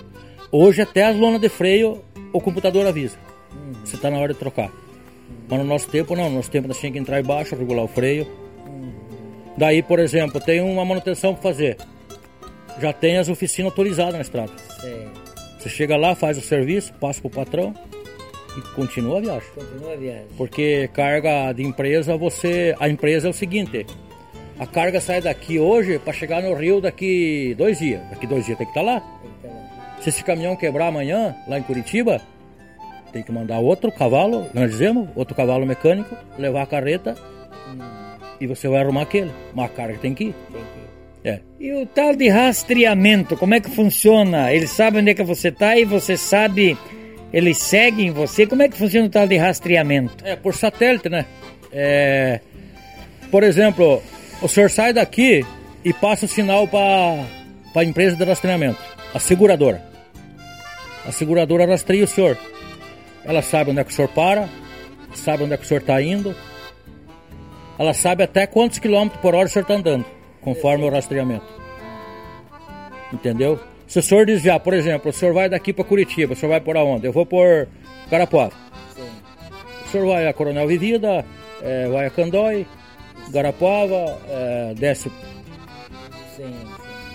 [0.50, 3.18] Hoje até as lonas de freio o computador avisa.
[3.52, 3.72] Hum.
[3.84, 4.72] Se tá na hora de trocar.
[5.46, 7.88] Mas no nosso tempo não, no nosso tempo nós tínhamos que entrar embaixo, regular o
[7.88, 8.26] freio.
[8.66, 8.92] Hum.
[9.58, 11.76] Daí, por exemplo, tem uma manutenção para fazer.
[12.80, 14.52] Já tem as oficinas autorizadas na estrada.
[14.80, 15.06] Sei.
[15.58, 17.74] Você chega lá, faz o serviço, passa pro patrão
[18.56, 19.48] e continua a viagem.
[19.54, 20.26] Continua a viagem.
[20.36, 22.74] Porque carga de empresa, você.
[22.80, 23.86] A empresa é o seguinte:
[24.58, 28.00] a carga sai daqui hoje para chegar no Rio daqui dois dias.
[28.10, 29.00] Daqui dois dias tem que estar lá.
[29.00, 30.00] Tem que tá lá.
[30.00, 32.20] Se esse caminhão quebrar amanhã, lá em Curitiba,
[33.12, 37.16] tem que mandar outro cavalo, nós dizemos, outro cavalo mecânico, levar a carreta
[38.40, 39.30] e você vai arrumar aquele.
[39.54, 40.34] Mas a carga tem que ir.
[40.52, 41.32] Tem que ir.
[41.32, 41.40] É.
[41.58, 44.52] E o tal de rastreamento, como é que funciona?
[44.52, 46.76] Eles sabem onde é que você está e você sabe,
[47.32, 48.46] eles seguem você.
[48.46, 50.24] Como é que funciona o tal de rastreamento?
[50.24, 51.26] É, por satélite, né?
[51.72, 52.40] É,
[53.30, 54.02] por exemplo,
[54.40, 55.44] o senhor sai daqui
[55.84, 58.80] e passa o sinal para a empresa de rastreamento,
[59.14, 59.84] a seguradora.
[61.06, 62.36] A seguradora rastreia o senhor.
[63.24, 64.48] Ela sabe onde é que o senhor para,
[65.14, 66.34] sabe onde é que o senhor está indo.
[67.78, 70.06] Ela sabe até quantos quilômetros por hora o senhor está andando,
[70.40, 71.46] conforme o rastreamento.
[73.12, 73.60] Entendeu?
[73.86, 76.60] Se o senhor desviar, por exemplo, o senhor vai daqui para Curitiba, o senhor vai
[76.60, 77.06] por aonde?
[77.06, 77.68] Eu vou por
[78.10, 78.52] Carapuava.
[79.84, 81.24] O senhor vai a Coronel Vivida,
[81.62, 82.66] eh, vai a Candói,
[83.30, 85.08] Garapuava, eh, desce
[86.36, 86.54] Sim, sim.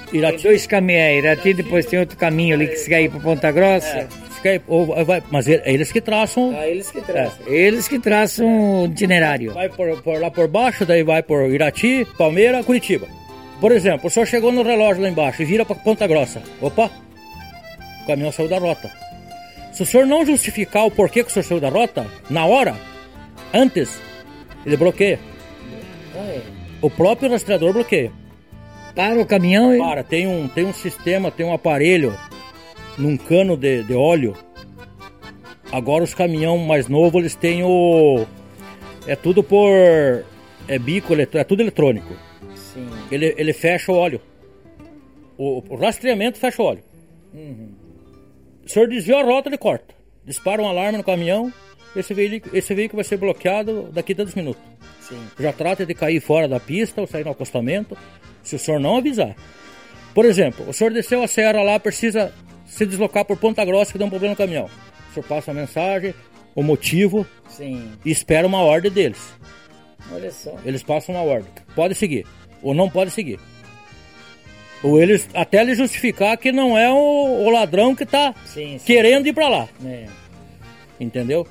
[0.10, 0.44] Tem Irati.
[0.44, 3.52] dois caminhos aí, Irati, depois tem outro caminho ali que se quer ir para Ponta
[3.52, 4.08] Grossa.
[4.44, 6.56] É, aí, ou vai- mas é eles que traçam.
[6.58, 7.48] Ah, eles que traçam.
[7.48, 9.54] Eles que traçam o itinerário.
[9.54, 13.08] Vai por, por lá por baixo, daí vai por Irati, Palmeira, Curitiba.
[13.62, 16.42] Por exemplo, o senhor chegou no relógio lá embaixo e vira para Ponta Grossa.
[16.60, 16.90] Opa,
[18.02, 18.92] o caminhão saiu da rota.
[19.72, 22.76] Se o senhor não justificar o porquê que o senhor saiu da rota, na hora,
[23.54, 24.02] antes,
[24.66, 25.20] ele bloqueia.
[26.82, 28.12] O próprio rastreador bloqueia.
[28.96, 29.78] Para o caminhão e...
[29.78, 32.18] Para, tem um, tem um sistema, tem um aparelho
[32.98, 34.36] num cano de, de óleo.
[35.72, 38.26] Agora os caminhão mais novos, eles têm o...
[39.06, 39.72] É tudo por...
[40.68, 42.31] É bico, é tudo eletrônico.
[42.74, 42.88] Sim.
[43.12, 44.22] Ele, ele fecha o óleo.
[45.38, 46.84] O, o rastreamento fecha o óleo.
[48.66, 49.94] O senhor desviou a rota, ele corta.
[50.26, 51.52] Dispara um alarme no caminhão.
[51.96, 54.64] Esse veículo, esse veículo vai ser bloqueado daqui a tantos minutos.
[55.02, 55.20] Sim.
[55.40, 57.98] Já trata de cair fora da pista ou sair no acostamento,
[58.42, 59.36] se o senhor não avisar.
[60.14, 62.34] Por exemplo, o senhor desceu a serra lá, precisa
[62.66, 64.70] se deslocar por Ponta Grossa que deu um problema no caminhão.
[65.10, 66.14] O senhor passa a mensagem,
[66.56, 67.92] o motivo Sim.
[68.06, 69.34] e espera uma ordem deles.
[70.14, 70.58] Olha só.
[70.64, 71.52] Eles passam uma ordem.
[71.76, 72.26] Pode seguir
[72.62, 73.40] ou não pode seguir.
[74.84, 76.96] Ou eles até ele justificar que não é o,
[77.46, 78.34] o ladrão que está
[78.86, 80.06] querendo ir para lá, É.
[81.00, 81.48] entendeu?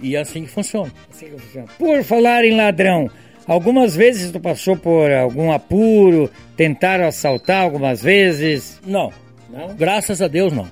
[0.00, 0.90] E é assim que funciona.
[1.10, 1.66] Assim que funciona.
[1.78, 3.10] Por falar em ladrão,
[3.46, 8.80] algumas vezes tu passou por algum apuro, tentaram assaltar algumas vezes.
[8.86, 9.12] Não,
[9.50, 9.74] Não?
[9.74, 10.66] graças a Deus não.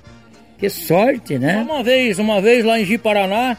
[0.59, 1.59] Que sorte, né?
[1.59, 3.57] Uma vez, uma vez lá em Ji-Paraná,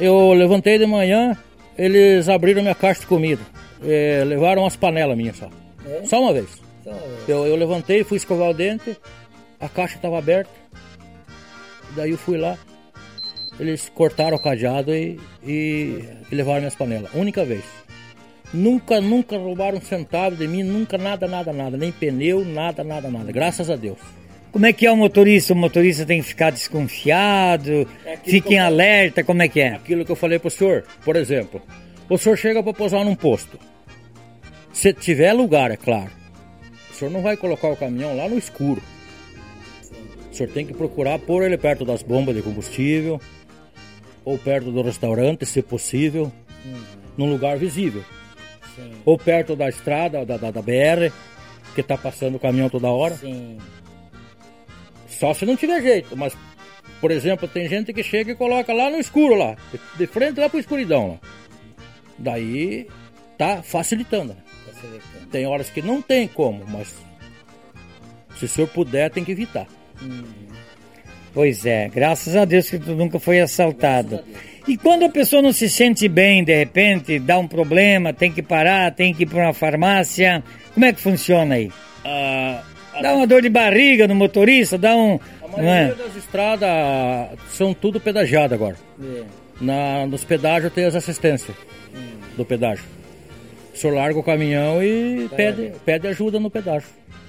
[0.00, 1.36] eu levantei de manhã,
[1.76, 3.42] eles abriram minha caixa de comida.
[3.84, 5.50] Eh, levaram as panelas minhas só.
[5.86, 6.04] É?
[6.04, 6.46] Só uma vez.
[6.82, 7.28] Só uma vez.
[7.28, 8.96] Eu, eu levantei, fui escovar o dente,
[9.60, 10.50] a caixa estava aberta.
[11.94, 12.58] Daí eu fui lá,
[13.60, 17.10] eles cortaram o cadeado e, e, e levaram minhas panelas.
[17.14, 17.62] Única vez.
[18.52, 21.76] Nunca, nunca roubaram um centavo de mim, nunca nada, nada, nada.
[21.76, 23.32] Nem pneu, nada, nada, nada.
[23.32, 23.98] Graças a Deus.
[24.52, 25.52] Como é que é o motorista?
[25.52, 28.74] O motorista tem que ficar desconfiado, É aquilo fica que em eu falo.
[28.74, 29.68] alerta, como é que é?
[29.74, 31.60] Aquilo que eu falei pro senhor, por exemplo,
[32.08, 33.58] o senhor chega para posar num posto.
[34.74, 36.10] Se tiver lugar, é claro.
[36.90, 38.82] O senhor não vai colocar o caminhão lá no escuro.
[40.30, 43.20] O senhor tem que procurar pôr ele perto das bombas de combustível
[44.24, 46.30] ou perto do restaurante, se possível,
[47.16, 48.04] num lugar visível.
[48.74, 51.12] Sim, Ou perto da estrada, da, da, da BR,
[51.74, 53.14] que tá passando o caminhão toda hora.
[53.16, 53.58] sim.
[55.06, 56.36] Só se não tiver jeito, mas,
[57.00, 59.56] por exemplo, tem gente que chega e coloca lá no escuro lá,
[59.96, 61.18] de- frente lá pro escuridão lá.
[62.18, 62.88] Daí
[63.38, 64.34] tá facilitando.
[65.30, 66.88] Tem horas que não tem como, mas
[68.36, 69.66] se o senhor puder, tem que evitar.
[71.32, 74.20] Pois é, graças a Deus que tu nunca foi assaltado.
[74.66, 78.42] E quando a pessoa não se sente bem, de repente, dá um problema, tem que
[78.42, 80.42] parar, tem que ir para uma farmácia,
[80.72, 81.70] como é que funciona aí?
[82.04, 82.62] Ah,
[83.02, 85.18] Dá uma dor de barriga no motorista, dá um...
[85.42, 85.94] a Não maioria é?
[85.94, 88.76] das estradas são tudo pedagiado agora.
[89.60, 91.56] Na, nos pedágios tem as assistências
[92.36, 92.84] do pedágio.
[93.74, 96.88] O senhor larga o caminhão e pede, pede ajuda no pedágio.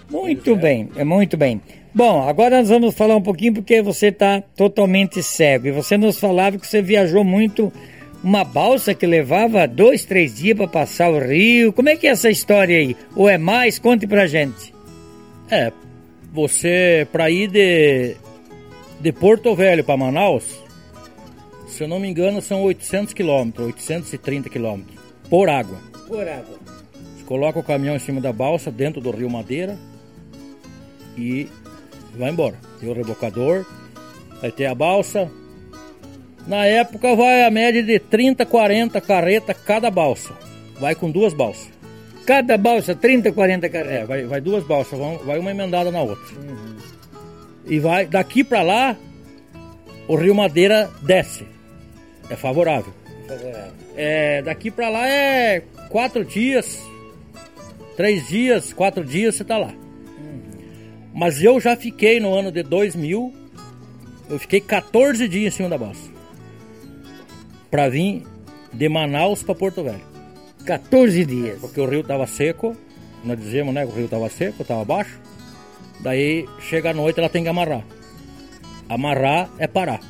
[0.10, 1.60] Muito bem, é muito bem.
[1.94, 5.68] Bom, agora nós vamos falar um pouquinho porque você está totalmente cego.
[5.68, 7.74] E você nos falava que você viajou muito
[8.24, 11.74] uma balsa que levava dois, três dias para passar o rio.
[11.74, 12.96] Como é que é essa história aí?
[13.16, 13.80] Ou é mais?
[13.80, 14.74] Conte pra gente.
[15.50, 15.72] É,
[16.32, 18.16] você para ir de
[19.00, 20.64] de Porto Velho para Manaus,
[21.68, 24.98] se eu não me engano, são 800 quilômetros, 830 quilômetros
[25.30, 25.78] por água.
[26.08, 26.60] Por água.
[27.56, 29.78] O caminhão em cima da balsa dentro do Rio Madeira
[31.18, 31.50] e
[32.16, 32.56] vai embora.
[32.80, 33.66] Tem o rebocador,
[34.42, 35.30] vai ter a balsa.
[36.48, 40.34] Na época vai a média de 30, 40 carreta cada balsa.
[40.80, 41.70] Vai com duas balsas.
[42.26, 43.96] Cada balsa, 30, 40 carretas.
[43.96, 46.36] É, vai, vai duas balsas, vai uma emendada na outra.
[47.66, 48.96] E vai daqui para lá,
[50.08, 51.48] o Rio Madeira desce.
[52.30, 52.94] É favorável.
[53.96, 56.82] É, daqui para lá é quatro dias,
[57.96, 59.74] três dias, quatro dias você tá lá.
[61.14, 63.34] Mas eu já fiquei no ano de 2000,
[64.30, 66.12] eu fiquei 14 dias em cima da balsa.
[67.72, 68.24] Pra vir
[68.74, 70.02] de Manaus para Porto Velho.
[70.66, 71.60] 14 dias.
[71.60, 72.76] Porque o rio tava seco,
[73.24, 73.86] nós dizemos, né?
[73.86, 75.20] que O rio tava seco, tava baixo.
[76.02, 77.84] Daí chega a noite ela tem que amarrar.
[78.90, 80.02] Amarrar é parar.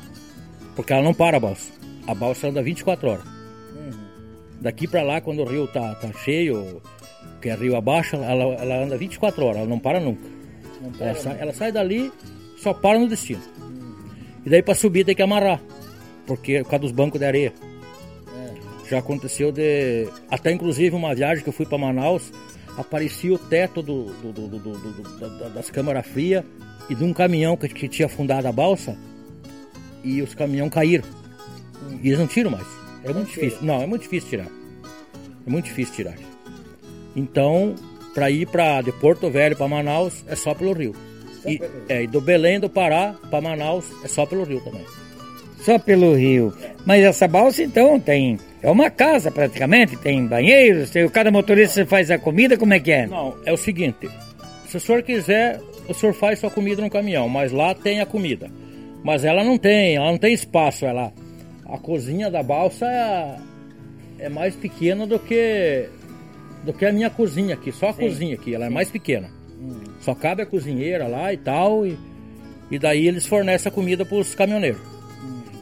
[0.75, 1.71] Porque ela não para a balsa.
[2.07, 3.23] A balsa anda 24 horas.
[4.61, 6.81] Daqui pra lá, quando o rio tá, tá cheio,
[7.41, 10.21] que é rio abaixo, ela, ela anda 24 horas, ela não para nunca.
[10.99, 12.11] ela, sai, ela sai dali,
[12.57, 13.41] só para no destino.
[14.45, 15.59] E daí pra subir tem que amarrar.
[16.25, 17.53] Porque por causa dos bancos de areia.
[18.89, 20.07] Já aconteceu de.
[20.29, 22.31] Até inclusive uma viagem que eu fui para Manaus,
[22.77, 26.43] aparecia o teto do, do- do- do- do- do- da- da- das câmaras frias
[26.89, 28.95] e de um caminhão que, que tinha afundado a balsa
[30.03, 31.03] e os caminhões caíram.
[32.01, 32.67] E eles não tiram mais.
[33.03, 33.59] É muito difícil.
[33.61, 34.47] Não, é muito difícil tirar.
[35.45, 36.15] É muito difícil tirar.
[37.15, 37.75] Então,
[38.13, 40.95] para ir para de Porto Velho para Manaus é só pelo rio.
[41.45, 44.85] E, é, e do Belém do Pará para Manaus é só pelo rio também.
[45.59, 46.53] Só pelo rio.
[46.85, 48.39] Mas essa balsa, então, tem.
[48.61, 52.91] É uma casa praticamente, tem banheiros, tem, cada motorista faz a comida, como é que
[52.91, 53.07] é?
[53.07, 54.09] Não, é o seguinte:
[54.67, 58.05] se o senhor quiser, o senhor faz sua comida no caminhão, mas lá tem a
[58.05, 58.49] comida.
[59.03, 61.13] Mas ela não tem, ela não tem espaço, ela.
[61.67, 63.37] A cozinha da balsa é,
[64.19, 65.89] é mais pequena do que
[66.63, 69.29] do que a minha cozinha aqui, só a cozinha aqui, ela é mais pequena.
[69.99, 71.97] Só cabe a cozinheira lá e tal, e,
[72.71, 74.81] e daí eles fornecem a comida para os caminhoneiros.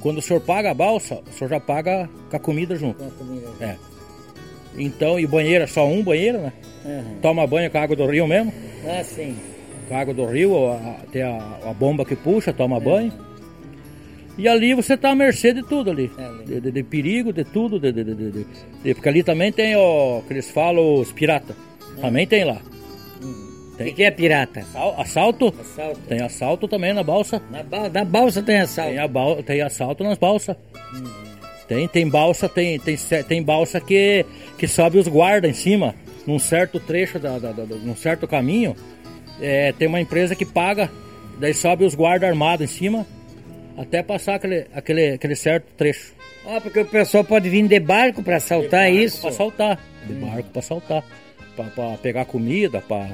[0.01, 3.03] Quando o senhor paga a balsa, o senhor já paga com a comida junto.
[3.61, 3.75] É.
[4.77, 6.53] Então, e banheiro é só um banheiro, né?
[7.21, 8.51] Toma banho com a água do rio mesmo.
[8.87, 9.35] Ah, sim.
[9.87, 13.11] Com a água do rio, a- a- tem a, a bomba que puxa, toma banho.
[14.37, 16.09] E ali você tá à mercê de tudo ali.
[16.17, 16.43] ali.
[16.45, 17.79] De, de- de perigo, de tudo.
[17.79, 21.55] De, de- porque ali também tem o que eles falam, os piratas.
[22.01, 22.57] Também tem lá.
[23.79, 24.59] O que, é pirata?
[24.61, 25.53] Assal- Assalto?
[25.59, 25.99] Assalto.
[26.07, 27.41] Tem assalto também na balsa.
[27.51, 28.91] Na, ba- na balsa tem assalto.
[28.91, 30.55] Tem, a bal- tem assalto nas balsas.
[31.67, 32.95] Tem, tem balsa, tem, tem,
[33.27, 34.25] tem balsa que,
[34.57, 35.95] que sobe os guardas em cima,
[36.27, 38.75] num certo trecho, da, da- da- num certo caminho.
[39.41, 40.91] É, tem uma empresa que paga,
[41.39, 43.07] daí sobe os guardas armados em cima,
[43.77, 46.13] até passar aquele, aquele, aquele certo trecho.
[46.45, 49.21] Ah, porque o pessoal pode vir de barco para assaltar isso.
[49.21, 51.03] Pra saltar, de barco pra saltar.
[51.55, 53.07] Pra, pra pegar comida, pra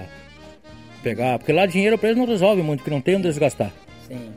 [1.04, 1.38] pegar.
[1.38, 3.72] Porque lá dinheiro pra eles não resolve muito, que não tem onde eles gastar.
[4.08, 4.32] Sim.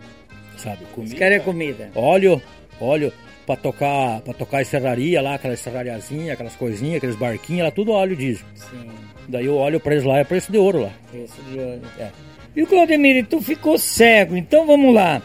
[0.56, 0.84] Sabe?
[1.18, 1.90] Caras é comida.
[1.94, 2.40] óleo,
[2.80, 3.12] óleo
[3.46, 8.14] para tocar, para tocar serraria lá, aquelas serrariazinhas, aquelas coisinhas, aqueles barquinhos, lá tudo óleo
[8.14, 8.46] diesel.
[8.54, 8.88] Sim.
[9.28, 10.90] Daí o óleo preço lá é preço de ouro lá.
[11.10, 11.80] Preço de ouro.
[11.98, 12.08] É.
[12.54, 15.22] E o Claudemir, tu ficou cego, então vamos lá.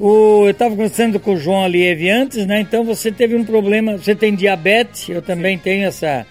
[0.00, 2.58] O, eu estava conversando com o João Alieve antes, né?
[2.60, 6.26] Então você teve um problema, você tem diabetes, eu também tenho essa,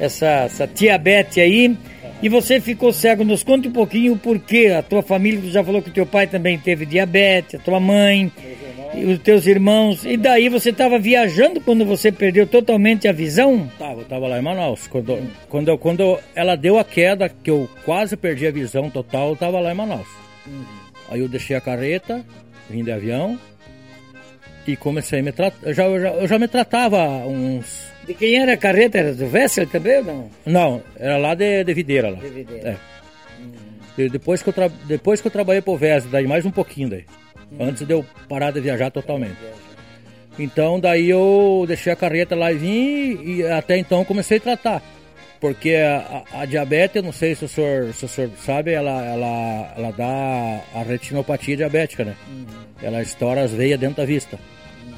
[0.00, 1.76] essa, essa diabetes aí.
[2.22, 4.68] E você ficou cego, nos conta um pouquinho o porquê.
[4.68, 7.78] A tua família, tu já falou que o teu pai também teve diabetes, a tua
[7.78, 8.32] mãe,
[8.94, 10.06] os teus irmãos.
[10.06, 13.70] E daí você estava viajando quando você perdeu totalmente a visão?
[13.78, 14.86] Tava, eu tava lá em Manaus.
[14.86, 15.18] Quando,
[15.50, 19.60] quando, quando ela deu a queda, que eu quase perdi a visão total, eu tava
[19.60, 20.08] lá em Manaus.
[21.10, 22.24] Aí eu deixei a carreta,
[22.68, 23.38] vim de avião
[24.66, 25.58] e comecei a me tratar.
[25.62, 27.90] Eu já, eu, já, eu já me tratava uns.
[28.06, 28.98] De quem era a carreta?
[28.98, 30.30] Era do Vessel também ou não?
[30.44, 32.18] Não, era lá de, de Videira lá.
[32.18, 32.70] De Videira.
[32.70, 32.92] É.
[34.02, 34.68] E depois que eu, tra...
[34.84, 37.04] depois que eu trabalhei pro VES, daí mais um pouquinho daí.
[37.60, 39.36] Antes de eu parar de viajar totalmente.
[40.38, 44.82] Então daí eu deixei a carreta lá e vim e até então comecei a tratar.
[45.42, 48.70] Porque a, a- a diabetes, eu não sei se o senhor, se o senhor sabe,
[48.72, 52.14] ela, ela, ela dá a retinopatia diabética, né?
[52.80, 54.38] Ela estoura as veias dentro da vista.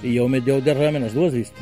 [0.02, 1.58] E eu me deu derrame nas duas vistas.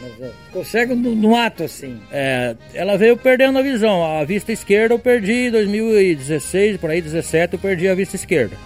[0.53, 2.01] Mas, é, cego no, no ato, assim.
[2.11, 4.03] É, ela veio perdendo a visão.
[4.05, 8.57] A vista esquerda eu perdi em 2016, por aí 17 eu perdi a vista esquerda.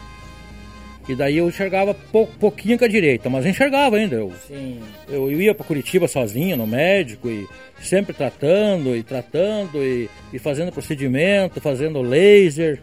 [1.08, 4.16] E daí eu enxergava pou, pouquinho com a direita, mas enxergava ainda.
[4.16, 4.80] Eu, Sim.
[5.08, 7.46] eu, eu ia para Curitiba sozinho no médico e
[7.80, 12.80] sempre tratando e tratando e, e fazendo procedimento, fazendo laser.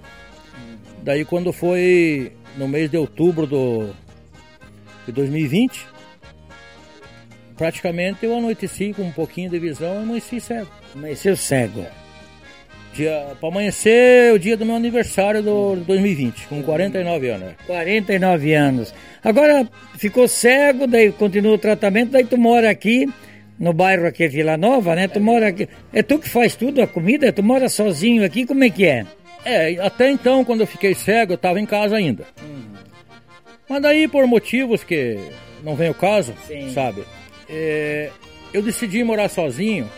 [1.02, 3.90] Daí quando foi no mês de outubro do,
[5.06, 5.86] de 2020,
[7.58, 10.70] praticamente eu anoiteci com um pouquinho de visão e amanheci cego.
[10.96, 11.86] Amanheceu cego.
[12.94, 17.48] Dia, para amanhecer o dia do meu aniversário do 2020, com 49 anos.
[17.48, 17.56] né?
[17.66, 18.94] 49 anos.
[19.24, 19.68] Agora
[19.98, 23.08] ficou cego, daí continua o tratamento, daí tu mora aqui
[23.60, 25.08] no bairro aqui Vila Nova, né?
[25.08, 25.68] Tu mora aqui.
[25.92, 27.32] É tu que faz tudo a comida?
[27.34, 28.46] Tu mora sozinho aqui?
[28.46, 29.06] Como é que é?
[29.44, 32.26] É, até então, quando eu fiquei cego, eu estava em casa ainda.
[33.68, 35.18] Mas daí, por motivos que
[35.64, 36.72] não vem o caso, Sim.
[36.72, 37.04] sabe?
[37.50, 38.10] é,
[38.54, 39.90] eu decidi morar sozinho,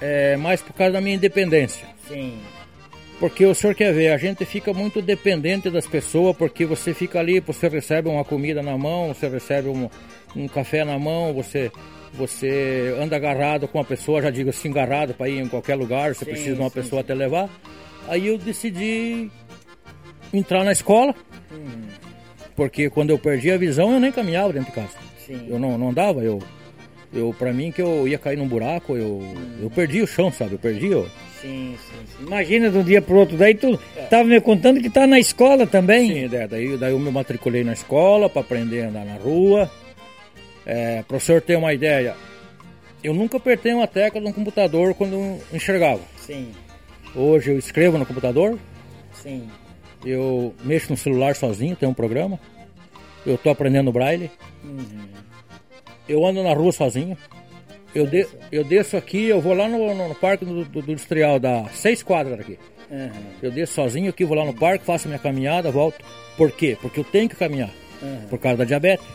[0.00, 1.86] é, mais por causa da minha independência.
[2.08, 2.38] Sim.
[3.18, 7.18] Porque o senhor quer ver, a gente fica muito dependente das pessoas, porque você fica
[7.18, 9.88] ali, você recebe uma comida na mão, você recebe um,
[10.34, 11.72] um café na mão, você,
[12.12, 16.14] você anda agarrado com a pessoa, já digo assim, agarrado para ir em qualquer lugar,
[16.14, 17.48] você Sim, precisa de uma sim, pessoa até levar.
[18.06, 19.30] Aí eu decidi
[20.32, 21.14] entrar na escola,
[22.54, 24.94] porque quando eu perdi a visão eu nem caminhava dentro de casa.
[25.26, 25.46] Sim.
[25.48, 26.38] Eu não, não andava, eu,
[27.16, 29.22] eu para mim que eu ia cair num buraco, eu,
[29.60, 30.52] eu perdi o chão, sabe?
[30.54, 31.08] Eu perdi, eu,
[31.40, 32.26] Sim, sim, sim.
[32.26, 33.36] Imagina de um dia pro outro.
[33.36, 33.78] Daí tu
[34.10, 36.22] tava me contando que tá na escola também.
[36.22, 39.70] Sim, daí, daí, daí eu me matriculei na escola para aprender a andar na rua.
[40.64, 42.16] É, para o senhor ter uma ideia,
[43.04, 46.00] eu nunca apertei uma tecla um computador quando enxergava.
[46.18, 46.52] Sim,
[47.14, 48.58] Hoje eu escrevo no computador,
[49.14, 49.48] sim.
[50.04, 52.38] eu mexo no celular sozinho, tem um programa.
[53.24, 54.30] Eu tô aprendendo braille.
[56.08, 57.16] Eu ando na rua sozinho.
[57.94, 61.38] Eu, de- eu desço aqui, eu vou lá no, no- parque do, do- do industrial,
[61.40, 62.58] dá seis quadras daqui.
[62.90, 63.10] Aham,
[63.42, 66.04] Eu desço sozinho aqui, vou lá no parque, faço minha caminhada, volto.
[66.36, 66.76] Por quê?
[66.80, 67.70] Porque eu tenho que caminhar.
[68.02, 68.26] Aham.
[68.28, 69.06] Por causa da diabetes.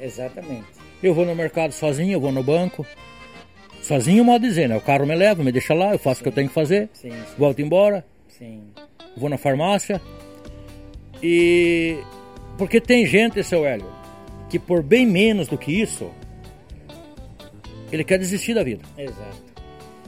[0.00, 0.64] Exatamente.
[1.02, 2.86] Eu vou no mercado sozinho, eu vou no banco.
[3.82, 4.76] Sozinho, modo de dizer, né?
[4.76, 6.88] O carro me leva, me deixa lá, eu faço o que eu tenho que fazer.
[6.92, 7.16] Sim, sim.
[7.38, 8.62] Volto embora, Sim.
[9.16, 10.00] vou na farmácia.
[11.22, 11.98] E.
[12.58, 13.86] Porque tem gente, seu Hélio,
[14.50, 16.10] que por bem menos do que isso,
[17.90, 18.82] ele quer desistir da vida.
[18.98, 19.50] Exato.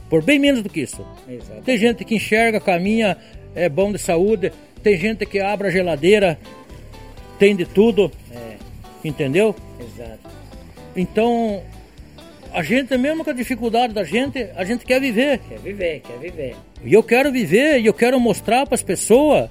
[0.09, 1.05] Por bem menos do que isso.
[1.27, 1.61] Exato.
[1.63, 3.17] Tem gente que enxerga, caminha,
[3.55, 4.51] é bom de saúde.
[4.83, 6.37] Tem gente que abre a geladeira,
[7.39, 8.57] tem de tudo, É,
[9.03, 9.55] entendeu?
[9.79, 10.19] exato.
[10.95, 11.63] Então,
[12.53, 15.39] a gente, mesmo com a dificuldade da gente, a gente quer viver.
[15.39, 16.55] Quer viver, quer viver.
[16.83, 19.49] E eu quero viver e eu quero mostrar para as pessoas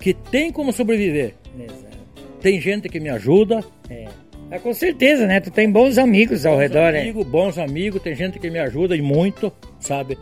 [0.00, 1.34] que tem como sobreviver.
[1.56, 1.92] Exato.
[2.40, 4.08] Tem gente que me ajuda, É.
[4.52, 5.40] Ah, com certeza, né?
[5.40, 7.00] Tu tem bons amigos ao redor, né?
[7.00, 9.50] amigos, bons amigos, tem gente que me ajuda e muito,
[9.80, 10.18] sabe?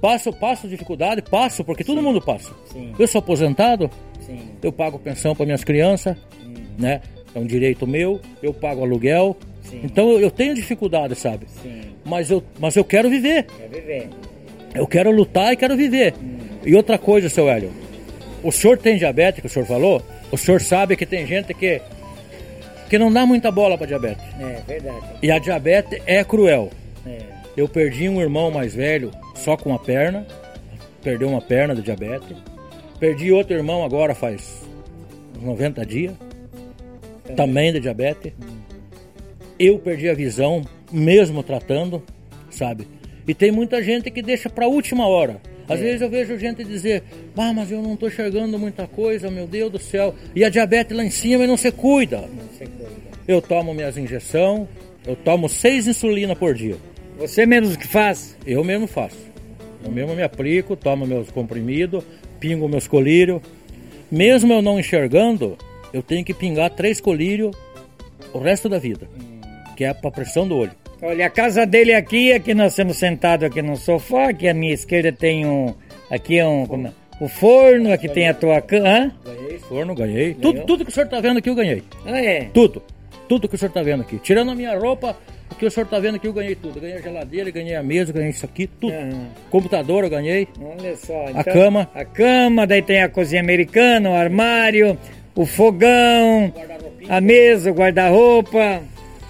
[0.00, 2.52] Passo, passo dificuldade, passo, porque todo mundo passa.
[2.72, 2.92] Sim.
[2.98, 3.88] Eu sou aposentado,
[4.20, 4.40] Sim.
[4.60, 6.16] eu pago pensão para minhas crianças,
[6.76, 7.00] né?
[7.32, 9.36] É um direito meu, eu pago aluguel.
[9.62, 9.80] Sim.
[9.84, 11.46] Então eu, eu tenho dificuldade, sabe?
[11.62, 11.82] Sim.
[12.04, 13.44] Mas eu, mas eu quero viver.
[13.44, 14.08] Quer viver.
[14.74, 16.14] Eu quero lutar e quero viver.
[16.64, 17.70] E outra coisa, seu Hélio,
[18.42, 20.02] o senhor tem diabetes, que o senhor falou?
[20.32, 21.80] O senhor sabe que tem gente que,
[22.88, 24.24] que não dá muita bola para diabetes.
[24.40, 25.06] É verdade.
[25.22, 26.70] E a diabetes é cruel.
[27.06, 27.18] É.
[27.56, 30.26] Eu perdi um irmão mais velho só com uma perna,
[31.02, 32.36] perdeu uma perna de diabetes.
[32.98, 34.66] Perdi outro irmão agora faz
[35.36, 36.14] uns 90 dias,
[37.36, 38.32] também de diabetes.
[39.58, 42.02] Eu perdi a visão, mesmo tratando,
[42.50, 42.86] sabe?
[43.26, 45.40] E tem muita gente que deixa para última hora.
[45.68, 47.02] Às vezes eu vejo gente dizer,
[47.36, 50.14] ah, mas eu não estou enxergando muita coisa, meu Deus do céu.
[50.34, 52.22] E a diabetes lá em cima e não se cuida.
[52.22, 52.96] Não sei coisa.
[53.26, 54.66] Eu tomo minhas injeções,
[55.06, 56.76] eu tomo seis insulina por dia.
[57.18, 58.36] Você mesmo que faz?
[58.46, 59.18] Eu mesmo faço.
[59.84, 62.02] Eu mesmo me aplico, tomo meus comprimidos,
[62.40, 63.42] pingo meus colírios.
[64.10, 65.58] Mesmo eu não enxergando,
[65.92, 67.54] eu tenho que pingar três colírios
[68.32, 69.08] o resto da vida.
[69.76, 70.72] Que é para pressão do olho.
[71.00, 74.74] Olha, a casa dele aqui, aqui nós estamos sentados aqui no sofá, aqui à minha
[74.74, 75.72] esquerda tem um.
[76.10, 76.66] Aqui é um.
[76.66, 76.92] como é?
[77.20, 79.12] O forno, aqui tem a tua cama.
[79.24, 80.34] Ganhei forno, ganhei.
[80.34, 81.82] Tudo, tudo que o senhor está vendo aqui eu ganhei.
[82.04, 82.48] Ah, é?
[82.52, 82.82] Tudo.
[83.28, 84.18] Tudo que o senhor está vendo aqui.
[84.18, 85.16] Tirando a minha roupa,
[85.50, 86.80] o que o senhor está vendo aqui eu ganhei tudo.
[86.80, 88.92] Ganhei a geladeira, ganhei a mesa, ganhei isso aqui, tudo.
[88.92, 89.28] Aham.
[89.50, 90.48] Computador eu ganhei.
[90.60, 91.26] Olha só.
[91.34, 91.88] A cama.
[91.94, 94.98] A cama, daí tem a cozinha americana, o armário,
[95.34, 96.52] o fogão,
[97.08, 98.82] a mesa, o guarda-roupa.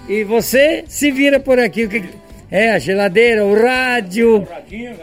[0.09, 1.85] E você se vira por aqui.
[1.85, 2.09] o que-
[2.51, 4.47] É, a geladeira, o rádio.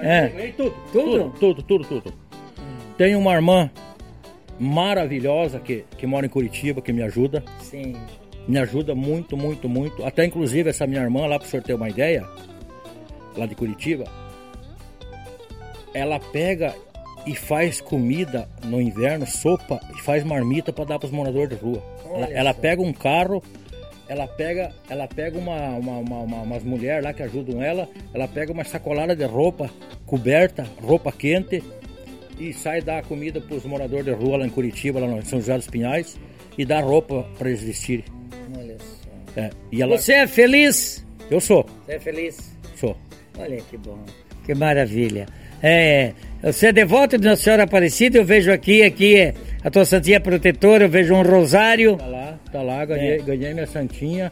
[0.02, 0.28] É.
[0.28, 0.74] ganhei tudo.
[0.92, 1.30] Tudo?
[1.38, 2.14] Tudo, tudo, tudo, tudo.
[2.98, 3.70] Tenho uma irmã
[4.58, 7.44] maravilhosa que, que mora em Curitiba, que me ajuda.
[7.60, 7.94] Sim.
[8.48, 10.04] Me ajuda muito, muito, muito.
[10.04, 12.24] Até inclusive essa minha irmã, lá para o senhor ter uma ideia,
[13.36, 14.04] lá de Curitiba,
[15.94, 16.74] ela pega
[17.26, 21.56] e faz comida no inverno, sopa, e faz marmita para dar para os moradores de
[21.56, 21.82] rua.
[22.14, 23.42] Ela, ela pega um carro,
[24.08, 28.28] ela pega, ela pega uma, uma, uma, uma umas mulheres lá que ajudam ela, ela
[28.28, 29.70] pega uma sacolada de roupa
[30.04, 31.62] coberta, roupa quente,
[32.38, 35.40] e sai dar comida para os moradores de rua lá em Curitiba, lá no São
[35.40, 36.18] José dos Pinhais,
[36.56, 38.04] e dá roupa para eles vestirem.
[38.56, 39.40] Olha só.
[39.40, 41.04] É, e ela, Você é feliz?
[41.30, 42.56] eu sou, Você é feliz?
[42.76, 42.96] sou.
[43.38, 43.98] Olha que bom.
[44.44, 45.26] Que maravilha.
[45.62, 49.34] É, você é devoto de Nossa Senhora Aparecida, eu vejo aqui, aqui é
[49.66, 51.96] a tua santinha protetora, eu vejo um rosário.
[51.96, 53.18] Tá lá, tá lá, ganhei, É.
[53.18, 54.30] ganhei minha santinha.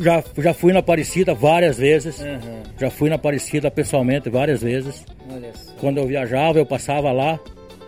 [0.00, 2.20] Já, já fui na Aparecida várias vezes.
[2.20, 2.62] Aham.
[2.80, 5.04] Já fui na Aparecida pessoalmente várias vezes.
[5.78, 7.38] Quando eu viajava, eu passava lá,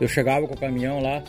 [0.01, 1.23] eu chegava com o caminhão lá.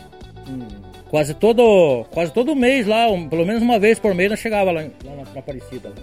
[1.10, 4.70] Quase todo, quase todo mês lá, um- pelo menos uma vez por mês, eu chegava
[4.70, 5.88] lá, lá na, na Aparecida.
[5.88, 5.94] lá.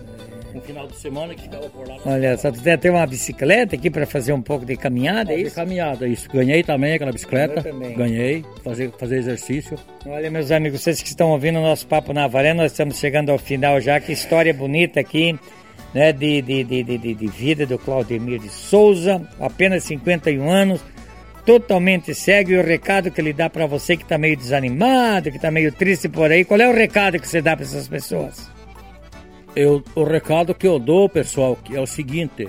[0.57, 1.97] Um final de semana que ficava por lá.
[2.05, 5.37] Olha só, tu tem até uma bicicleta aqui para fazer um pouco de caminhada, é
[5.41, 5.55] isso?
[5.55, 6.29] caminhada, isso.
[6.29, 7.61] Ganhei também aquela bicicleta.
[7.61, 7.93] Também.
[7.95, 9.77] Ganhei, fazer, fazer exercício.
[10.05, 13.29] Olha, meus amigos, vocês que estão ouvindo o nosso Papo na Varé, nós estamos chegando
[13.31, 13.99] ao final já.
[13.99, 15.37] Que história bonita aqui,
[15.93, 20.81] né, de, de, de, de, de- de vida do Claudemir de Souza, apenas 51 anos,
[21.45, 22.51] totalmente cego.
[22.51, 25.71] E o recado que ele dá para você que está meio desanimado, que está meio
[25.71, 28.49] triste por aí, qual é o recado que você dá para essas pessoas?
[29.57, 32.47] Eu, o recado que eu dou, pessoal, que é o seguinte: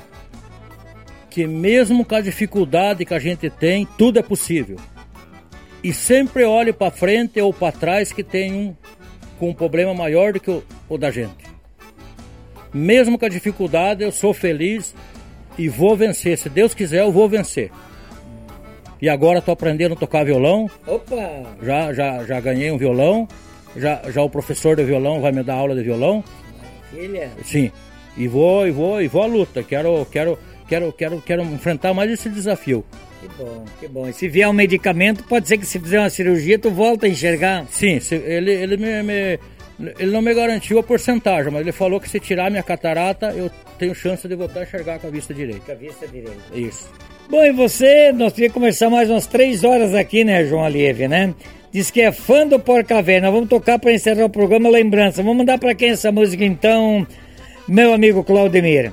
[1.31, 4.77] que mesmo com a dificuldade que a gente tem, tudo é possível.
[5.83, 8.77] E sempre olhe para frente ou para trás que tem um
[9.39, 11.47] com um problema maior do que o, o da gente.
[12.75, 14.95] Mesmo com a dificuldade, eu sou feliz
[15.57, 16.37] e vou vencer.
[16.37, 17.71] Se Deus quiser, eu vou vencer.
[19.01, 20.69] E agora estou aprendendo a tocar violão.
[20.87, 21.57] Opa!
[21.63, 23.27] Já, já, já ganhei um violão.
[23.75, 26.23] Já, já o professor de violão vai me dar aula de violão.
[26.91, 27.71] Filha, Sim.
[28.17, 29.63] E vou, e vou, e vou à luta.
[29.63, 32.85] Quero, quero, quero, quero, quero enfrentar mais esse desafio.
[33.21, 34.09] que bom, que bom.
[34.09, 37.09] E se vier um medicamento, pode ser que se fizer uma cirurgia, tu volta a
[37.09, 37.67] enxergar.
[37.71, 39.39] Sim, se- ele, ele me, me-
[39.99, 43.49] ele não me garantiu a porcentagem, mas ele falou que se tirar minha catarata, eu
[43.79, 45.61] tenho chance de voltar a enxergar com a vista direita.
[45.67, 46.37] Com a vista direita.
[46.53, 46.91] Isso.
[47.31, 51.07] Bom, e você, nós teríamos que conversar mais umas três horas aqui, né, João Alieve,
[51.07, 51.35] né?
[51.71, 53.21] Diz que é fã do Porca Véia.
[53.21, 55.23] Nós vamos tocar para encerrar o programa Lembrança.
[55.23, 57.07] Vamos mandar para quem essa música então,
[57.67, 58.93] meu amigo Claudemir?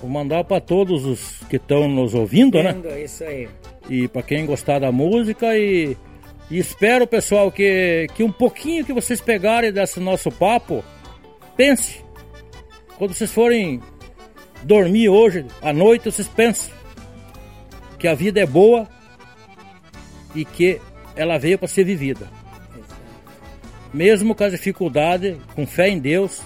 [0.00, 2.72] Vou mandar para todos os que estão nos ouvindo, né?
[2.72, 3.48] Lindo, Isso aí.
[3.88, 5.96] E para quem gostar da música e,
[6.50, 10.84] e espero, pessoal, que, que um pouquinho que vocês pegarem desse nosso papo,
[11.56, 12.00] pense.
[12.98, 13.80] Quando vocês forem
[14.64, 16.72] dormir hoje, à noite, vocês pensem
[17.96, 18.88] que a vida é boa
[20.34, 20.80] e que
[21.16, 22.28] ela veio para ser vivida.
[23.92, 26.40] Mesmo com as dificuldades, com fé em Deus,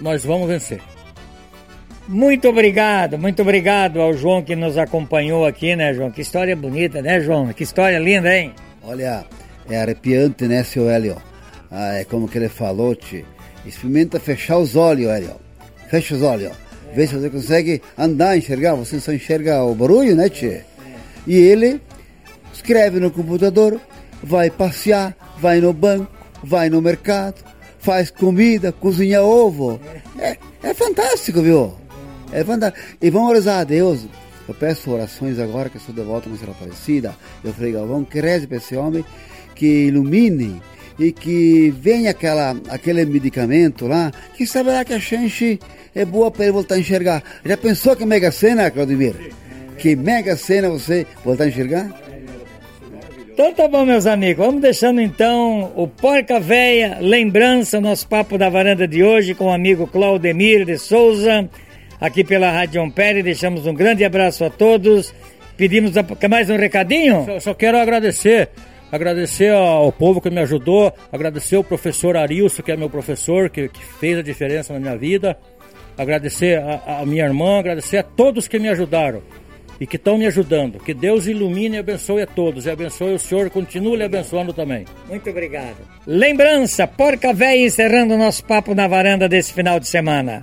[0.00, 0.80] nós vamos vencer.
[2.08, 6.10] Muito obrigado, muito obrigado ao João que nos acompanhou aqui, né, João?
[6.10, 7.52] Que história bonita, né, João?
[7.52, 8.52] Que história linda, hein?
[8.82, 9.24] Olha,
[9.68, 11.16] é arrepiante, né, seu Hélio?
[11.70, 13.24] Ah, é como que ele falou, te.
[13.64, 15.34] Experimenta fechar os olhos, Hélio.
[15.88, 16.52] Fecha os olhos.
[16.94, 18.74] Vê se você consegue andar, enxergar.
[18.74, 20.62] Você só enxerga o barulho, né, tchê?
[21.26, 21.80] E ele
[22.56, 23.80] escreve no computador,
[24.22, 26.10] vai passear, vai no banco,
[26.42, 27.44] vai no mercado,
[27.78, 29.80] faz comida, cozinha ovo.
[30.18, 31.74] É, é fantástico, viu?
[32.32, 32.84] É fantástico.
[33.00, 34.06] E vamos rezar a Deus.
[34.48, 37.14] Eu peço orações agora que eu sou devoto na Senhora Aparecida.
[37.44, 39.04] Eu falei, Galvão, que reze para esse homem
[39.54, 40.60] que ilumine
[40.98, 45.58] e que venha aquela, aquele medicamento lá, que saberá que a chance
[45.94, 47.22] é boa para ele voltar a enxergar.
[47.44, 49.32] Já pensou que mega cena, Claudemir?
[49.78, 52.05] Que mega cena você voltar a enxergar?
[53.36, 54.46] Então tá bom, meus amigos.
[54.46, 59.52] Vamos deixando então o Porca Véia, lembrança, nosso papo da varanda de hoje com o
[59.52, 61.46] amigo Claudemir de Souza,
[62.00, 63.22] aqui pela Rádio Ampere.
[63.22, 65.14] Deixamos um grande abraço a todos.
[65.54, 66.02] Pedimos a...
[66.02, 67.26] quer mais um recadinho?
[67.26, 68.48] Só, só quero agradecer,
[68.90, 73.68] agradecer ao povo que me ajudou, agradecer ao professor Arilson, que é meu professor, que,
[73.68, 75.36] que fez a diferença na minha vida,
[75.98, 79.20] agradecer a, a minha irmã, agradecer a todos que me ajudaram
[79.80, 80.78] e que estão me ajudando.
[80.78, 84.84] Que Deus ilumine e abençoe a todos e abençoe o Senhor, continue lhe abençoando também.
[85.08, 85.76] Muito obrigado.
[86.06, 90.42] Lembrança, Porca Véia encerrando o nosso papo na varanda desse final de semana.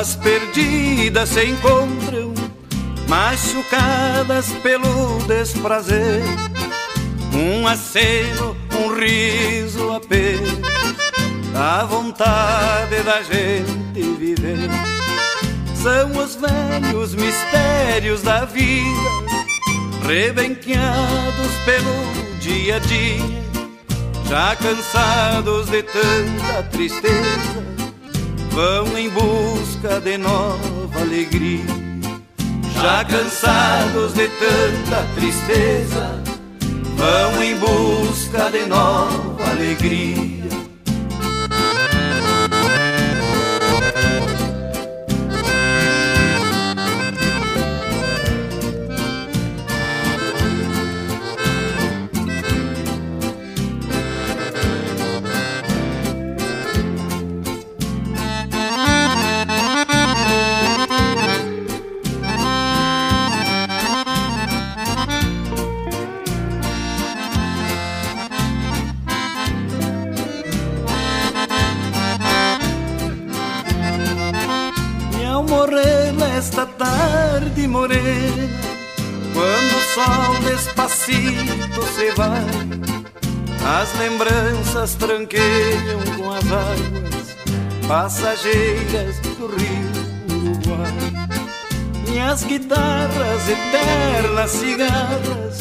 [0.00, 2.32] Almas perdidas se encontram,
[3.06, 6.22] machucadas pelo desprazer,
[7.34, 10.58] um aceno, um riso apenas,
[11.54, 14.70] a vontade da gente viver.
[15.74, 19.10] São os velhos mistérios da vida,
[20.06, 23.44] rebenqueados pelo dia a dia,
[24.28, 27.69] já cansados de tanta tristeza,
[28.50, 31.64] vão em busca de nova alegria.
[32.82, 36.22] Já cansados de tanta tristeza,
[36.96, 40.39] vão em busca de nova alegria.
[88.10, 90.92] Passageiras do rio Uruguai.
[92.08, 95.60] Minhas guitarras eternas cigarras,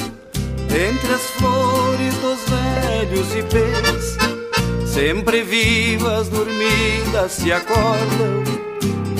[0.65, 4.17] entre as flores dos velhos ipês,
[4.91, 8.43] sempre vivas, dormidas, se acordam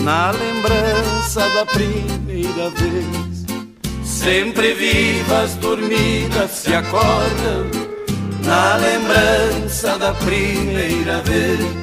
[0.03, 3.45] na lembrança da primeira vez.
[4.03, 7.69] Sempre vivas, dormidas, se acordam
[8.43, 11.78] na lembrança da primeira vez.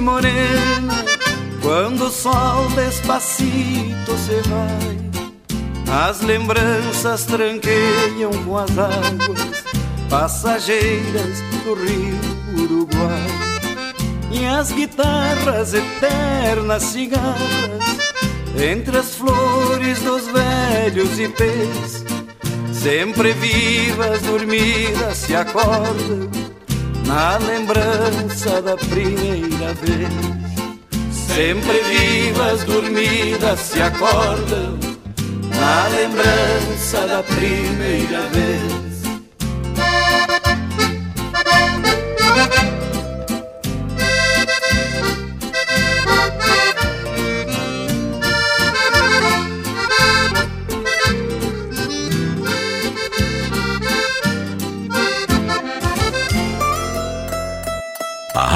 [0.00, 1.04] Morena,
[1.62, 9.64] quando o sol despacito se vai, as lembranças tranqueiam com as águas
[10.08, 13.26] passageiras do rio Uruguai.
[14.32, 17.98] E as guitarras eternas cigarras,
[18.56, 22.04] entre as flores dos velhos ipês,
[22.72, 26.39] sempre vivas, dormidas, se acordam
[27.10, 30.12] na lembrança da primeira vez.
[31.12, 34.78] Sempre vivas, dormidas, se acordam
[35.58, 39.00] na lembrança da primeira vez.